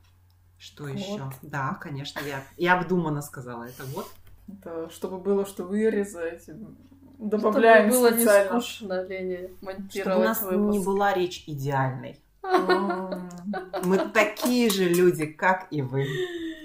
Что 0.58 0.84
Вот. 0.84 0.92
еще? 0.92 1.30
Да, 1.42 1.74
конечно, 1.80 2.20
я, 2.26 2.42
я 2.56 2.78
обдуманно 2.78 3.22
сказала 3.22 3.64
это. 3.64 3.84
Вот. 3.94 4.08
Это 4.48 4.90
чтобы 4.90 5.18
было 5.18 5.46
что 5.46 5.64
вырезать. 5.64 6.44
Добавляем 7.18 7.90
Чтобы 7.90 8.00
было 8.02 8.10
не 8.14 8.20
специально. 8.20 8.60
скучно, 8.60 9.06
Лене, 9.06 9.50
Чтобы 9.90 10.16
у 10.16 10.20
нас 10.24 10.42
выпуск. 10.42 10.78
не 10.78 10.84
была 10.84 11.12
речь 11.14 11.44
идеальной. 11.46 12.18
Мы 13.84 13.98
такие 14.12 14.70
же 14.70 14.84
люди, 14.88 15.26
как 15.26 15.66
и 15.70 15.82
вы. 15.82 16.06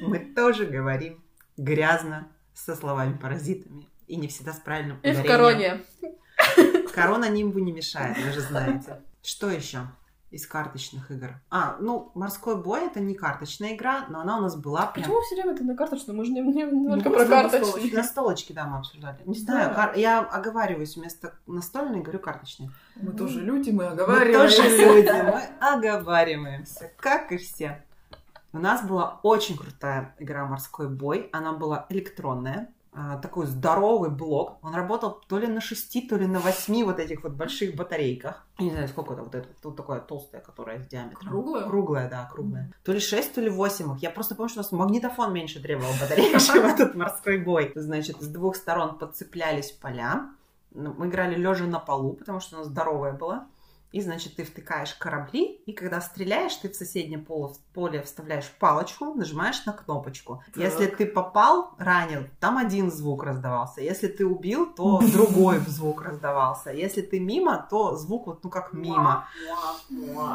Мы 0.02 0.20
тоже 0.20 0.66
говорим 0.66 1.24
грязно, 1.58 2.28
со 2.54 2.76
словами-паразитами. 2.76 3.88
И 4.08 4.16
не 4.16 4.28
всегда 4.28 4.54
с 4.54 4.60
правильным 4.60 4.98
И 5.02 5.08
в 5.12 5.20
ударением. 5.20 5.28
короне. 5.28 5.82
Корона 6.94 7.30
нимбу 7.30 7.60
не 7.60 7.72
мешает, 7.72 8.18
вы 8.18 8.32
же 8.32 8.42
знаете. 8.42 9.02
Что 9.24 9.50
еще 9.50 9.88
из 10.34 10.48
карточных 10.48 11.12
игр? 11.12 11.36
А, 11.50 11.78
ну, 11.80 12.12
морской 12.16 12.62
бой 12.62 12.88
это 12.88 13.00
не 13.00 13.14
карточная 13.14 13.76
игра, 13.76 14.06
но 14.10 14.20
она 14.22 14.38
у 14.38 14.42
нас 14.42 14.56
была 14.56 14.88
прям... 14.88 15.04
Почему 15.06 15.22
все 15.22 15.36
время 15.36 15.56
ты 15.56 15.64
на 15.64 15.76
карточную? 15.76 16.18
Мы 16.18 16.26
же 16.26 16.32
не, 16.32 16.42
не- 16.42 16.64
не 16.64 16.88
только 16.90 17.10
Ну, 17.10 17.16
про 17.16 17.26
просто 17.50 17.96
на 17.96 18.04
столочке, 18.04 18.54
да, 18.54 18.66
мы 18.66 18.80
обсуждали. 18.80 19.18
Не 19.26 19.38
знаю, 19.38 19.70
Да. 19.70 19.76
кар- 19.76 19.96
я 19.96 20.20
оговариваюсь 20.22 20.96
вместо 20.98 21.36
настольной, 21.46 22.02
говорю 22.02 22.20
карточной. 22.20 22.72
Мы 22.96 23.14
тоже 23.14 23.42
люди, 23.42 23.70
мы 23.70 23.84
Мы 23.86 23.90
оговариваемся. 23.92 24.58
тоже 24.64 24.70
люди, 24.78 25.12
мы 25.12 25.42
оговариваемся, 25.60 26.92
как 26.98 27.32
и 27.32 27.38
все. 27.38 27.84
У 28.52 28.60
нас 28.60 28.84
была 28.86 29.20
очень 29.24 29.58
крутая 29.58 30.16
игра 30.20 30.46
«Морской 30.46 30.88
бой». 30.90 31.30
Она 31.32 31.54
была 31.54 31.86
электронная. 31.90 32.70
А, 32.96 33.18
Такой 33.18 33.48
здоровый 33.48 34.12
блок. 34.12 34.58
Он 34.62 34.76
работал 34.76 35.20
то 35.28 35.40
ли 35.40 35.48
на 35.48 35.62
шести, 35.62 36.02
то 36.02 36.16
ли 36.16 36.28
на 36.28 36.40
восьми 36.40 36.84
вот 36.84 37.00
этих 37.00 37.24
вот 37.24 37.34
больших 37.34 37.76
батарейках. 37.76 38.46
Я 38.60 38.66
не 38.66 38.72
знаю, 38.72 38.88
сколько 38.88 39.14
это 39.14 39.24
вот 39.24 39.34
это. 39.34 39.48
Тут 39.62 39.76
такая 39.76 40.00
толстая, 40.00 40.42
которая 40.42 40.80
с 40.82 40.88
диаметром. 40.88 41.28
Круглая? 41.28 41.64
Круглая, 41.66 42.10
да, 42.10 42.30
круглая. 42.32 42.72
То 42.84 42.94
ли 42.94 43.00
шесть, 43.00 43.34
то 43.34 43.42
ли 43.42 43.50
восемь 43.50 43.92
их. 43.94 44.04
Я 44.04 44.12
просто 44.12 44.36
помню, 44.36 44.50
что 44.50 44.60
у 44.60 44.64
нас 44.64 44.72
магнитофон 44.72 45.34
меньше 45.34 45.60
требовал 45.62 45.92
батареек, 46.00 46.40
чем 46.40 46.66
этот 46.66 46.94
морской 46.94 47.40
бой. 47.40 47.72
Значит, 47.76 48.22
с 48.22 48.28
двух 48.28 48.56
сторон 48.56 49.00
подцеплялись 49.00 49.72
поля. 49.72 50.30
Ну, 50.72 50.94
Мы 50.98 51.08
играли 51.08 51.36
лежа 51.36 51.66
на 51.66 51.80
полу, 51.80 52.14
потому 52.14 52.40
что 52.40 52.58
у 52.58 52.60
нас 52.60 52.68
здоровая 52.68 53.14
была. 53.14 53.48
И, 53.94 54.02
значит, 54.02 54.36
ты 54.36 54.44
втыкаешь 54.44 54.94
корабли, 54.96 55.44
и 55.68 55.72
когда 55.72 56.02
стреляешь, 56.02 56.56
ты 56.56 56.68
в 56.68 56.76
соседнее 56.76 57.20
поле, 57.20 58.02
вставляешь 58.02 58.50
палочку, 58.60 59.14
нажимаешь 59.14 59.64
на 59.68 59.74
кнопочку. 59.74 60.42
Так. 60.48 60.58
Если 60.58 60.88
ты 60.88 61.06
попал, 61.06 61.76
ранил, 61.78 62.24
там 62.40 62.58
один 62.58 62.92
звук 62.92 63.24
раздавался. 63.24 63.82
Если 63.82 64.08
ты 64.08 64.26
убил, 64.26 64.66
то 64.74 65.00
другой 65.14 65.60
звук 65.60 66.02
раздавался. 66.02 66.72
Если 66.72 67.02
ты 67.04 67.20
мимо, 67.20 67.68
то 67.70 67.96
звук 67.96 68.26
вот, 68.26 68.44
ну, 68.44 68.50
как 68.50 68.74
мимо. 68.74 69.28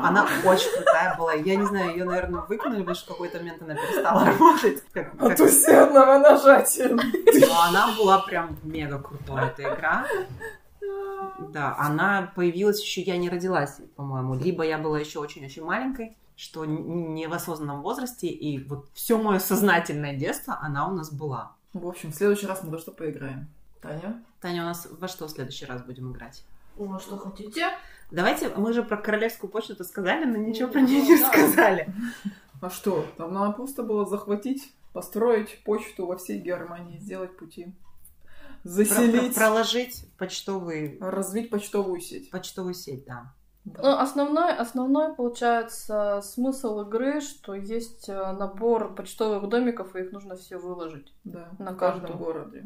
Она 0.04 0.26
очень 0.44 0.70
крутая 0.76 1.16
была. 1.18 1.32
Я 1.34 1.56
не 1.56 1.66
знаю, 1.66 1.90
ее, 1.90 2.04
наверное, 2.04 2.42
выкинули, 2.42 2.78
потому 2.80 2.94
что 2.94 3.06
в 3.06 3.08
какой-то 3.08 3.38
момент 3.38 3.60
она 3.62 3.74
перестала 3.74 4.24
работать. 4.24 4.82
Как- 4.92 5.18
как- 5.18 5.32
От 5.32 5.40
усердного 5.40 6.18
нажатия. 6.18 6.88
Но 6.90 7.62
она 7.62 7.88
была 7.98 8.20
прям 8.20 8.56
мега 8.62 9.00
крутой, 9.00 9.46
эта 9.48 9.62
игра. 9.64 10.06
Да, 11.52 11.76
она 11.78 12.32
появилась 12.34 12.80
еще, 12.82 13.02
я 13.02 13.16
не 13.16 13.28
родилась, 13.28 13.80
по-моему. 13.96 14.34
Либо 14.34 14.64
я 14.64 14.78
была 14.78 14.98
еще 14.98 15.18
очень-очень 15.20 15.64
маленькой, 15.64 16.16
что 16.36 16.64
не 16.64 17.26
в 17.26 17.32
осознанном 17.32 17.82
возрасте, 17.82 18.26
и 18.28 18.62
вот 18.64 18.88
все 18.94 19.18
мое 19.18 19.38
сознательное 19.38 20.16
детство, 20.16 20.58
она 20.60 20.88
у 20.88 20.94
нас 20.94 21.12
была. 21.12 21.52
В 21.72 21.86
общем, 21.86 22.12
в 22.12 22.14
следующий 22.14 22.46
раз 22.46 22.62
мы 22.62 22.70
во 22.70 22.78
что 22.78 22.92
поиграем. 22.92 23.48
Таня? 23.80 24.22
Таня, 24.40 24.62
у 24.62 24.66
нас 24.66 24.88
во 24.90 25.08
что 25.08 25.26
в 25.26 25.30
следующий 25.30 25.66
раз 25.66 25.82
будем 25.82 26.12
играть? 26.12 26.44
Ну, 26.76 26.94
а 26.94 27.00
что 27.00 27.16
хотите? 27.16 27.70
Давайте, 28.10 28.48
мы 28.56 28.72
же 28.72 28.82
про 28.82 28.96
королевскую 28.96 29.50
почту 29.50 29.82
сказали, 29.84 30.24
но 30.24 30.36
ничего 30.36 30.68
про 30.68 30.80
нее 30.80 31.02
не 31.02 31.18
Да. 31.18 31.28
сказали. 31.28 31.92
А 32.60 32.70
что? 32.70 33.06
Там 33.16 33.32
надо 33.34 33.52
просто 33.52 33.82
было 33.82 34.06
захватить, 34.06 34.72
построить 34.92 35.62
почту 35.64 36.06
во 36.06 36.16
всей 36.16 36.40
Германии, 36.40 36.98
сделать 36.98 37.36
пути. 37.36 37.72
Заселить, 38.64 39.34
про- 39.34 39.40
проложить 39.46 40.04
почтовый, 40.18 40.98
развить 41.00 41.50
почтовую 41.50 42.00
сеть. 42.00 42.30
почтовую 42.30 42.74
сеть, 42.74 43.04
да. 43.06 43.32
Да. 43.64 43.82
Ну, 43.82 43.88
основной, 43.98 44.54
основной, 44.56 45.14
получается, 45.14 46.20
смысл 46.22 46.80
игры, 46.82 47.20
что 47.20 47.54
есть 47.54 48.08
э, 48.08 48.32
набор 48.32 48.94
почтовых 48.94 49.48
домиков, 49.48 49.94
и 49.94 50.00
их 50.00 50.12
нужно 50.12 50.36
все 50.36 50.56
выложить. 50.58 51.12
Да, 51.24 51.50
на 51.58 51.74
каждом 51.74 52.16
городе. 52.16 52.64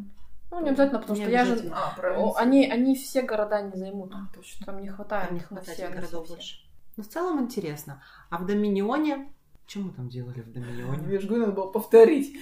Ну, 0.50 0.60
не 0.62 0.68
обязательно, 0.68 1.00
потому 1.00 1.18
Не 1.18 1.24
что 1.24 1.32
я 1.32 1.44
же... 1.44 1.52
обязательно. 1.52 1.76
А, 1.78 1.90
О, 1.92 1.96
правильно. 1.96 2.32
Они, 2.36 2.70
они 2.70 2.94
все 2.94 3.22
города 3.22 3.62
не 3.62 3.76
займут. 3.76 4.12
А, 4.14 4.32
точно. 4.34 4.66
Там 4.66 4.80
не 4.82 4.88
хватает. 4.88 5.28
Там 5.28 5.34
не 5.36 5.40
на 5.40 5.46
хватает 5.46 5.78
все, 5.78 5.88
на 5.88 5.94
городов 5.96 6.24
все. 6.26 6.34
больше. 6.34 6.56
Но 6.96 7.02
в 7.02 7.08
целом 7.08 7.40
интересно. 7.40 8.02
А 8.30 8.38
в 8.38 8.46
Доминионе... 8.46 9.32
Что 9.72 9.80
мы 9.80 9.92
там 9.92 10.10
делали 10.10 10.42
в 10.42 10.52
Доминионе? 10.52 11.06
Видишь, 11.06 11.30
надо 11.30 11.50
было 11.50 11.66
повторить. 11.66 12.36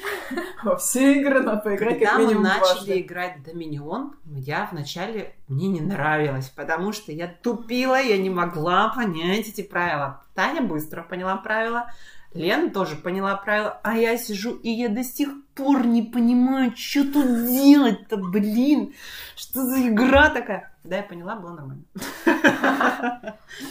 Во 0.64 0.74
все 0.74 1.20
игры 1.20 1.38
надо 1.44 1.60
поиграть 1.60 2.00
Когда 2.00 2.06
как 2.06 2.18
мы 2.18 2.24
минимум 2.24 2.42
начали 2.42 2.64
дважды. 2.64 3.00
играть 3.02 3.36
в 3.38 3.42
Доминион, 3.44 4.16
я 4.24 4.68
вначале 4.72 5.36
мне 5.46 5.68
не 5.68 5.80
нравилось, 5.80 6.48
потому 6.48 6.92
что 6.92 7.12
я 7.12 7.28
тупила, 7.28 8.02
я 8.02 8.18
не 8.18 8.30
могла 8.30 8.88
понять 8.88 9.46
эти 9.46 9.62
правила. 9.62 10.24
Таня 10.34 10.60
быстро 10.62 11.04
поняла 11.04 11.36
правила, 11.36 11.92
Лена 12.34 12.68
тоже 12.70 12.96
поняла 12.96 13.36
правила, 13.36 13.78
а 13.84 13.96
я 13.96 14.18
сижу 14.18 14.56
и 14.56 14.70
я 14.70 14.88
до 14.88 15.04
сих 15.04 15.28
пор 15.54 15.86
не 15.86 16.02
понимаю, 16.02 16.72
что 16.76 17.04
тут 17.04 17.46
делать-то, 17.46 18.16
блин, 18.16 18.92
что 19.36 19.66
за 19.66 19.86
игра 19.86 20.30
такая. 20.30 20.74
Когда 20.82 20.96
я 20.96 21.02
поняла, 21.04 21.36
было 21.36 21.52
нормально. 21.52 21.84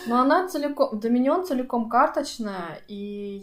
Но 0.08 0.20
она 0.20 0.48
целиком... 0.48 1.00
Доминион 1.00 1.46
целиком 1.46 1.90
карточная, 1.90 2.82
и 2.88 2.96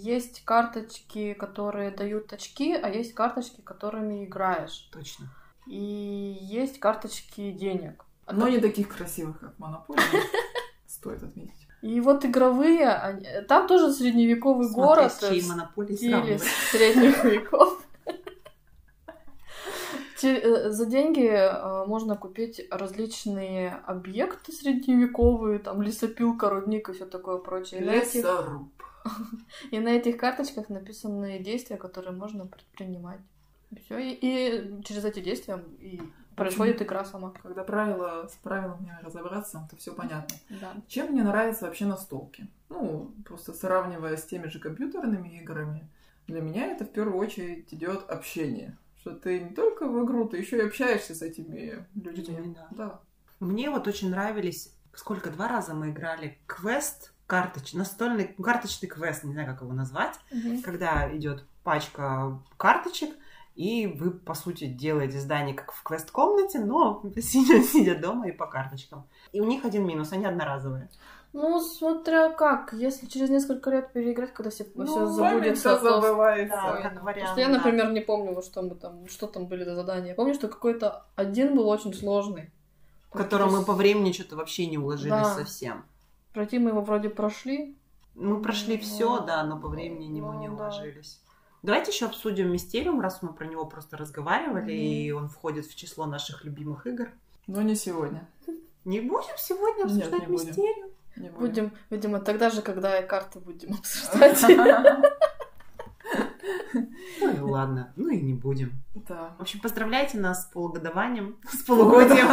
есть 0.02 0.44
карточки, 0.44 1.34
которые 1.34 1.90
дают 1.90 2.32
очки, 2.32 2.74
а 2.74 2.88
есть 2.88 3.14
карточки, 3.14 3.60
которыми 3.60 4.24
играешь. 4.24 4.88
Точно. 4.92 5.26
И 5.66 6.38
есть 6.40 6.78
карточки 6.78 7.50
денег. 7.50 8.04
Но 8.30 8.48
не 8.48 8.58
таких 8.58 8.88
красивых, 8.94 9.40
как 9.40 9.58
Монополия. 9.58 10.02
Стоит 10.86 11.22
отметить. 11.22 11.66
И 11.82 12.00
вот 12.00 12.24
игровые, 12.24 12.88
они- 12.88 13.26
там 13.48 13.68
тоже 13.68 13.92
средневековый 13.92 14.66
Смотри, 14.66 14.82
город 14.82 15.12
с 15.12 15.20
чьей 15.20 15.40
в 15.40 15.48
монополией 15.48 15.96
стиле 15.96 16.12
сравнивать. 16.16 16.42
средних 16.70 17.24
веков. 17.24 17.85
Э, 20.22 20.70
За 20.70 20.86
деньги 20.86 21.26
э, 21.26 21.86
можно 21.86 22.16
купить 22.16 22.62
различные 22.70 23.70
объекты 23.86 24.52
средневековые, 24.52 25.58
там 25.58 25.82
лесопилка, 25.82 26.50
рудник 26.50 26.88
и 26.88 26.92
все 26.92 27.06
такое 27.06 27.38
прочее. 27.38 27.80
Лесоруб. 27.80 28.68
и 29.70 29.78
на 29.78 29.90
этих 29.90 30.16
карточках 30.16 30.68
написаны 30.68 31.38
действия, 31.38 31.76
которые 31.76 32.12
можно 32.12 32.46
предпринимать. 32.46 33.20
Все, 33.84 33.98
и, 33.98 34.12
и 34.12 34.82
через 34.84 35.04
эти 35.04 35.20
действия 35.20 35.62
и 35.80 36.00
происходит 36.36 36.82
игра 36.82 37.04
сама. 37.04 37.32
Когда 37.42 37.64
правила 37.64 38.28
с 38.28 38.36
правилами 38.36 38.96
разобраться, 39.02 39.66
то 39.70 39.76
все 39.76 39.92
понятно. 39.92 40.36
Да. 40.60 40.74
Чем 40.86 41.12
мне 41.12 41.22
нравится 41.22 41.66
вообще 41.66 41.86
настолки? 41.86 42.46
Ну, 42.68 43.12
просто 43.24 43.52
сравнивая 43.52 44.16
с 44.16 44.24
теми 44.24 44.48
же 44.48 44.60
компьютерными 44.60 45.40
играми, 45.40 45.88
для 46.26 46.40
меня 46.40 46.66
это 46.72 46.84
в 46.84 46.92
первую 46.92 47.18
очередь 47.18 47.72
идет 47.72 48.08
общение. 48.10 48.76
Что 49.06 49.14
ты 49.14 49.38
не 49.38 49.50
только 49.50 49.86
в 49.86 50.04
игру, 50.04 50.26
ты 50.26 50.38
еще 50.38 50.58
и 50.58 50.66
общаешься 50.66 51.14
с 51.14 51.22
этими 51.22 51.86
людьми. 51.94 52.34
Людьми, 52.34 52.56
да. 52.56 52.66
Да. 52.72 53.00
Мне 53.38 53.70
вот 53.70 53.86
очень 53.86 54.10
нравились, 54.10 54.74
сколько, 54.94 55.30
два 55.30 55.46
раза 55.46 55.74
мы 55.74 55.90
играли 55.90 56.40
квест, 56.48 57.14
карточ, 57.28 57.72
настольный, 57.74 58.34
карточный 58.42 58.88
квест, 58.88 59.22
не 59.22 59.32
знаю, 59.32 59.46
как 59.46 59.62
его 59.62 59.72
назвать, 59.74 60.18
когда 60.64 61.08
идет 61.16 61.44
пачка 61.62 62.42
карточек, 62.56 63.10
и 63.54 63.86
вы, 63.86 64.10
по 64.10 64.34
сути, 64.34 64.66
делаете 64.66 65.20
здание 65.20 65.54
как 65.54 65.70
в 65.70 65.84
квест-комнате, 65.84 66.58
но 66.58 67.00
сидя, 67.20 67.62
сидя 67.62 67.94
дома 67.94 68.26
и 68.26 68.32
по 68.32 68.48
карточкам. 68.48 69.06
И 69.30 69.40
у 69.40 69.44
них 69.44 69.64
один 69.64 69.86
минус, 69.86 70.10
они 70.10 70.24
одноразовые. 70.24 70.90
Ну, 71.32 71.60
смотря 71.60 72.30
как, 72.30 72.72
если 72.72 73.06
через 73.06 73.28
несколько 73.28 73.70
лет 73.70 73.92
переиграть, 73.92 74.32
когда 74.32 74.50
все, 74.50 74.66
Ну, 74.74 74.86
все 74.86 75.06
забудется, 75.06 75.76
то 75.76 76.00
забывается. 76.00 76.56
Да, 76.56 76.72
Ой, 76.74 76.82
как 76.82 76.94
ну, 76.94 77.00
вариант, 77.02 77.30
что 77.32 77.40
я, 77.40 77.48
да. 77.48 77.54
например, 77.54 77.92
не 77.92 78.00
помню, 78.00 78.40
что 78.42 78.62
мы 78.62 78.74
там, 78.74 79.06
что 79.08 79.26
там 79.26 79.46
были 79.46 79.64
за 79.64 79.74
задания. 79.74 80.08
Я 80.10 80.14
помню, 80.14 80.34
что 80.34 80.48
какой-то 80.48 81.04
один 81.14 81.54
был 81.54 81.68
очень 81.68 81.92
сложный. 81.92 82.50
В 83.10 83.16
котором 83.18 83.50
То 83.50 83.56
мы 83.56 83.64
по 83.64 83.72
времени 83.74 84.12
что-то 84.12 84.36
вообще 84.36 84.66
не 84.66 84.78
уложились 84.78 85.10
Да. 85.10 85.34
совсем. 85.34 85.84
Пройти 86.32 86.58
мы 86.58 86.70
его 86.70 86.80
вроде 86.80 87.08
прошли. 87.10 87.76
Мы 88.14 88.40
прошли 88.40 88.76
Ну, 88.76 88.82
все, 88.82 89.20
да, 89.20 89.42
но 89.44 89.58
по 89.58 89.68
времени 89.68 90.06
не, 90.06 90.20
ну, 90.20 90.32
мы 90.32 90.36
не 90.40 90.48
да. 90.48 90.54
уложились. 90.54 91.20
Давайте 91.62 91.90
еще 91.92 92.06
обсудим 92.06 92.50
Мистериум, 92.52 93.00
раз 93.00 93.22
мы 93.22 93.32
про 93.32 93.46
него 93.46 93.64
просто 93.66 93.96
разговаривали, 93.96 94.60
Мгм. 94.62 94.70
и 94.70 95.10
он 95.12 95.28
входит 95.28 95.66
в 95.66 95.74
число 95.74 96.06
наших 96.06 96.44
любимых 96.44 96.86
игр. 96.86 97.10
Но 97.46 97.62
не 97.62 97.74
сегодня. 97.74 98.26
Не 98.84 99.00
будем 99.00 99.36
сегодня 99.36 99.84
Нет, 99.84 99.86
обсуждать 100.06 100.28
не. 100.28 100.32
Мистериум? 100.32 100.90
Не 101.16 101.30
будем. 101.30 101.38
Будем, 101.38 101.72
видимо, 101.90 102.20
тогда 102.20 102.50
же, 102.50 102.62
когда 102.62 102.98
и 102.98 103.06
карты 103.06 103.40
будем 103.40 103.74
обсуждать. 103.74 104.44
Ну 107.20 107.34
и 107.34 107.40
ладно, 107.40 107.92
ну 107.96 108.10
и 108.10 108.20
не 108.20 108.34
будем. 108.34 108.72
Да. 109.08 109.34
В 109.38 109.42
общем, 109.42 109.60
поздравляйте 109.60 110.18
нас 110.18 110.44
с 110.44 110.46
полугодованием, 110.46 111.36
с 111.52 111.62
полугодием. 111.62 112.28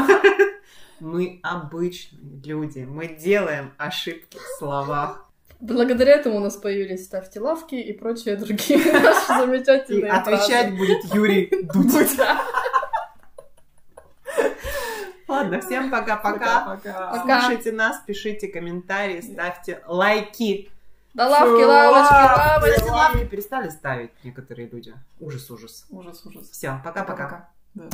Мы 1.00 1.40
обычные 1.42 2.42
люди, 2.44 2.80
мы 2.80 3.08
делаем 3.08 3.74
ошибки 3.78 4.38
в 4.38 4.60
словах. 4.60 5.30
Благодаря 5.60 6.16
этому 6.16 6.38
у 6.38 6.40
нас 6.40 6.58
появились 6.58 7.06
ставьте 7.06 7.40
лавки 7.40 7.76
и 7.76 7.94
прочие 7.94 8.36
другие 8.36 8.80
наши 8.94 9.34
И 9.34 9.46
замечательные 9.46 10.12
отвечать 10.12 10.78
будет 10.78 11.04
Юрий 11.14 11.50
Дудь. 11.74 12.18
Да. 12.18 12.42
Ладно, 15.44 15.62
всем 15.62 15.92
пока-пока. 15.92 16.66
Пока. 16.66 17.12
Пока. 17.12 17.42
Слушайте 17.42 17.72
нас, 17.72 18.02
пишите 18.06 18.48
комментарии, 18.48 19.22
ставьте 19.22 19.82
лайки. 19.88 20.70
Да 21.14 21.30
лавки, 21.30 21.64
лавочки, 21.64 22.14
Кстати, 22.14 22.40
лавочки. 22.40 22.90
лайки 22.90 23.26
перестали 23.30 23.70
ставить 23.70 24.12
некоторые 24.24 24.68
люди. 24.68 24.94
Ужас, 25.20 25.50
ужас. 25.52 25.86
Ужас, 25.92 26.26
ужас. 26.26 26.50
Все, 26.50 26.82
пока-пока. 26.84 27.14
Пока-пока. 27.14 27.50
Да. 27.76 27.90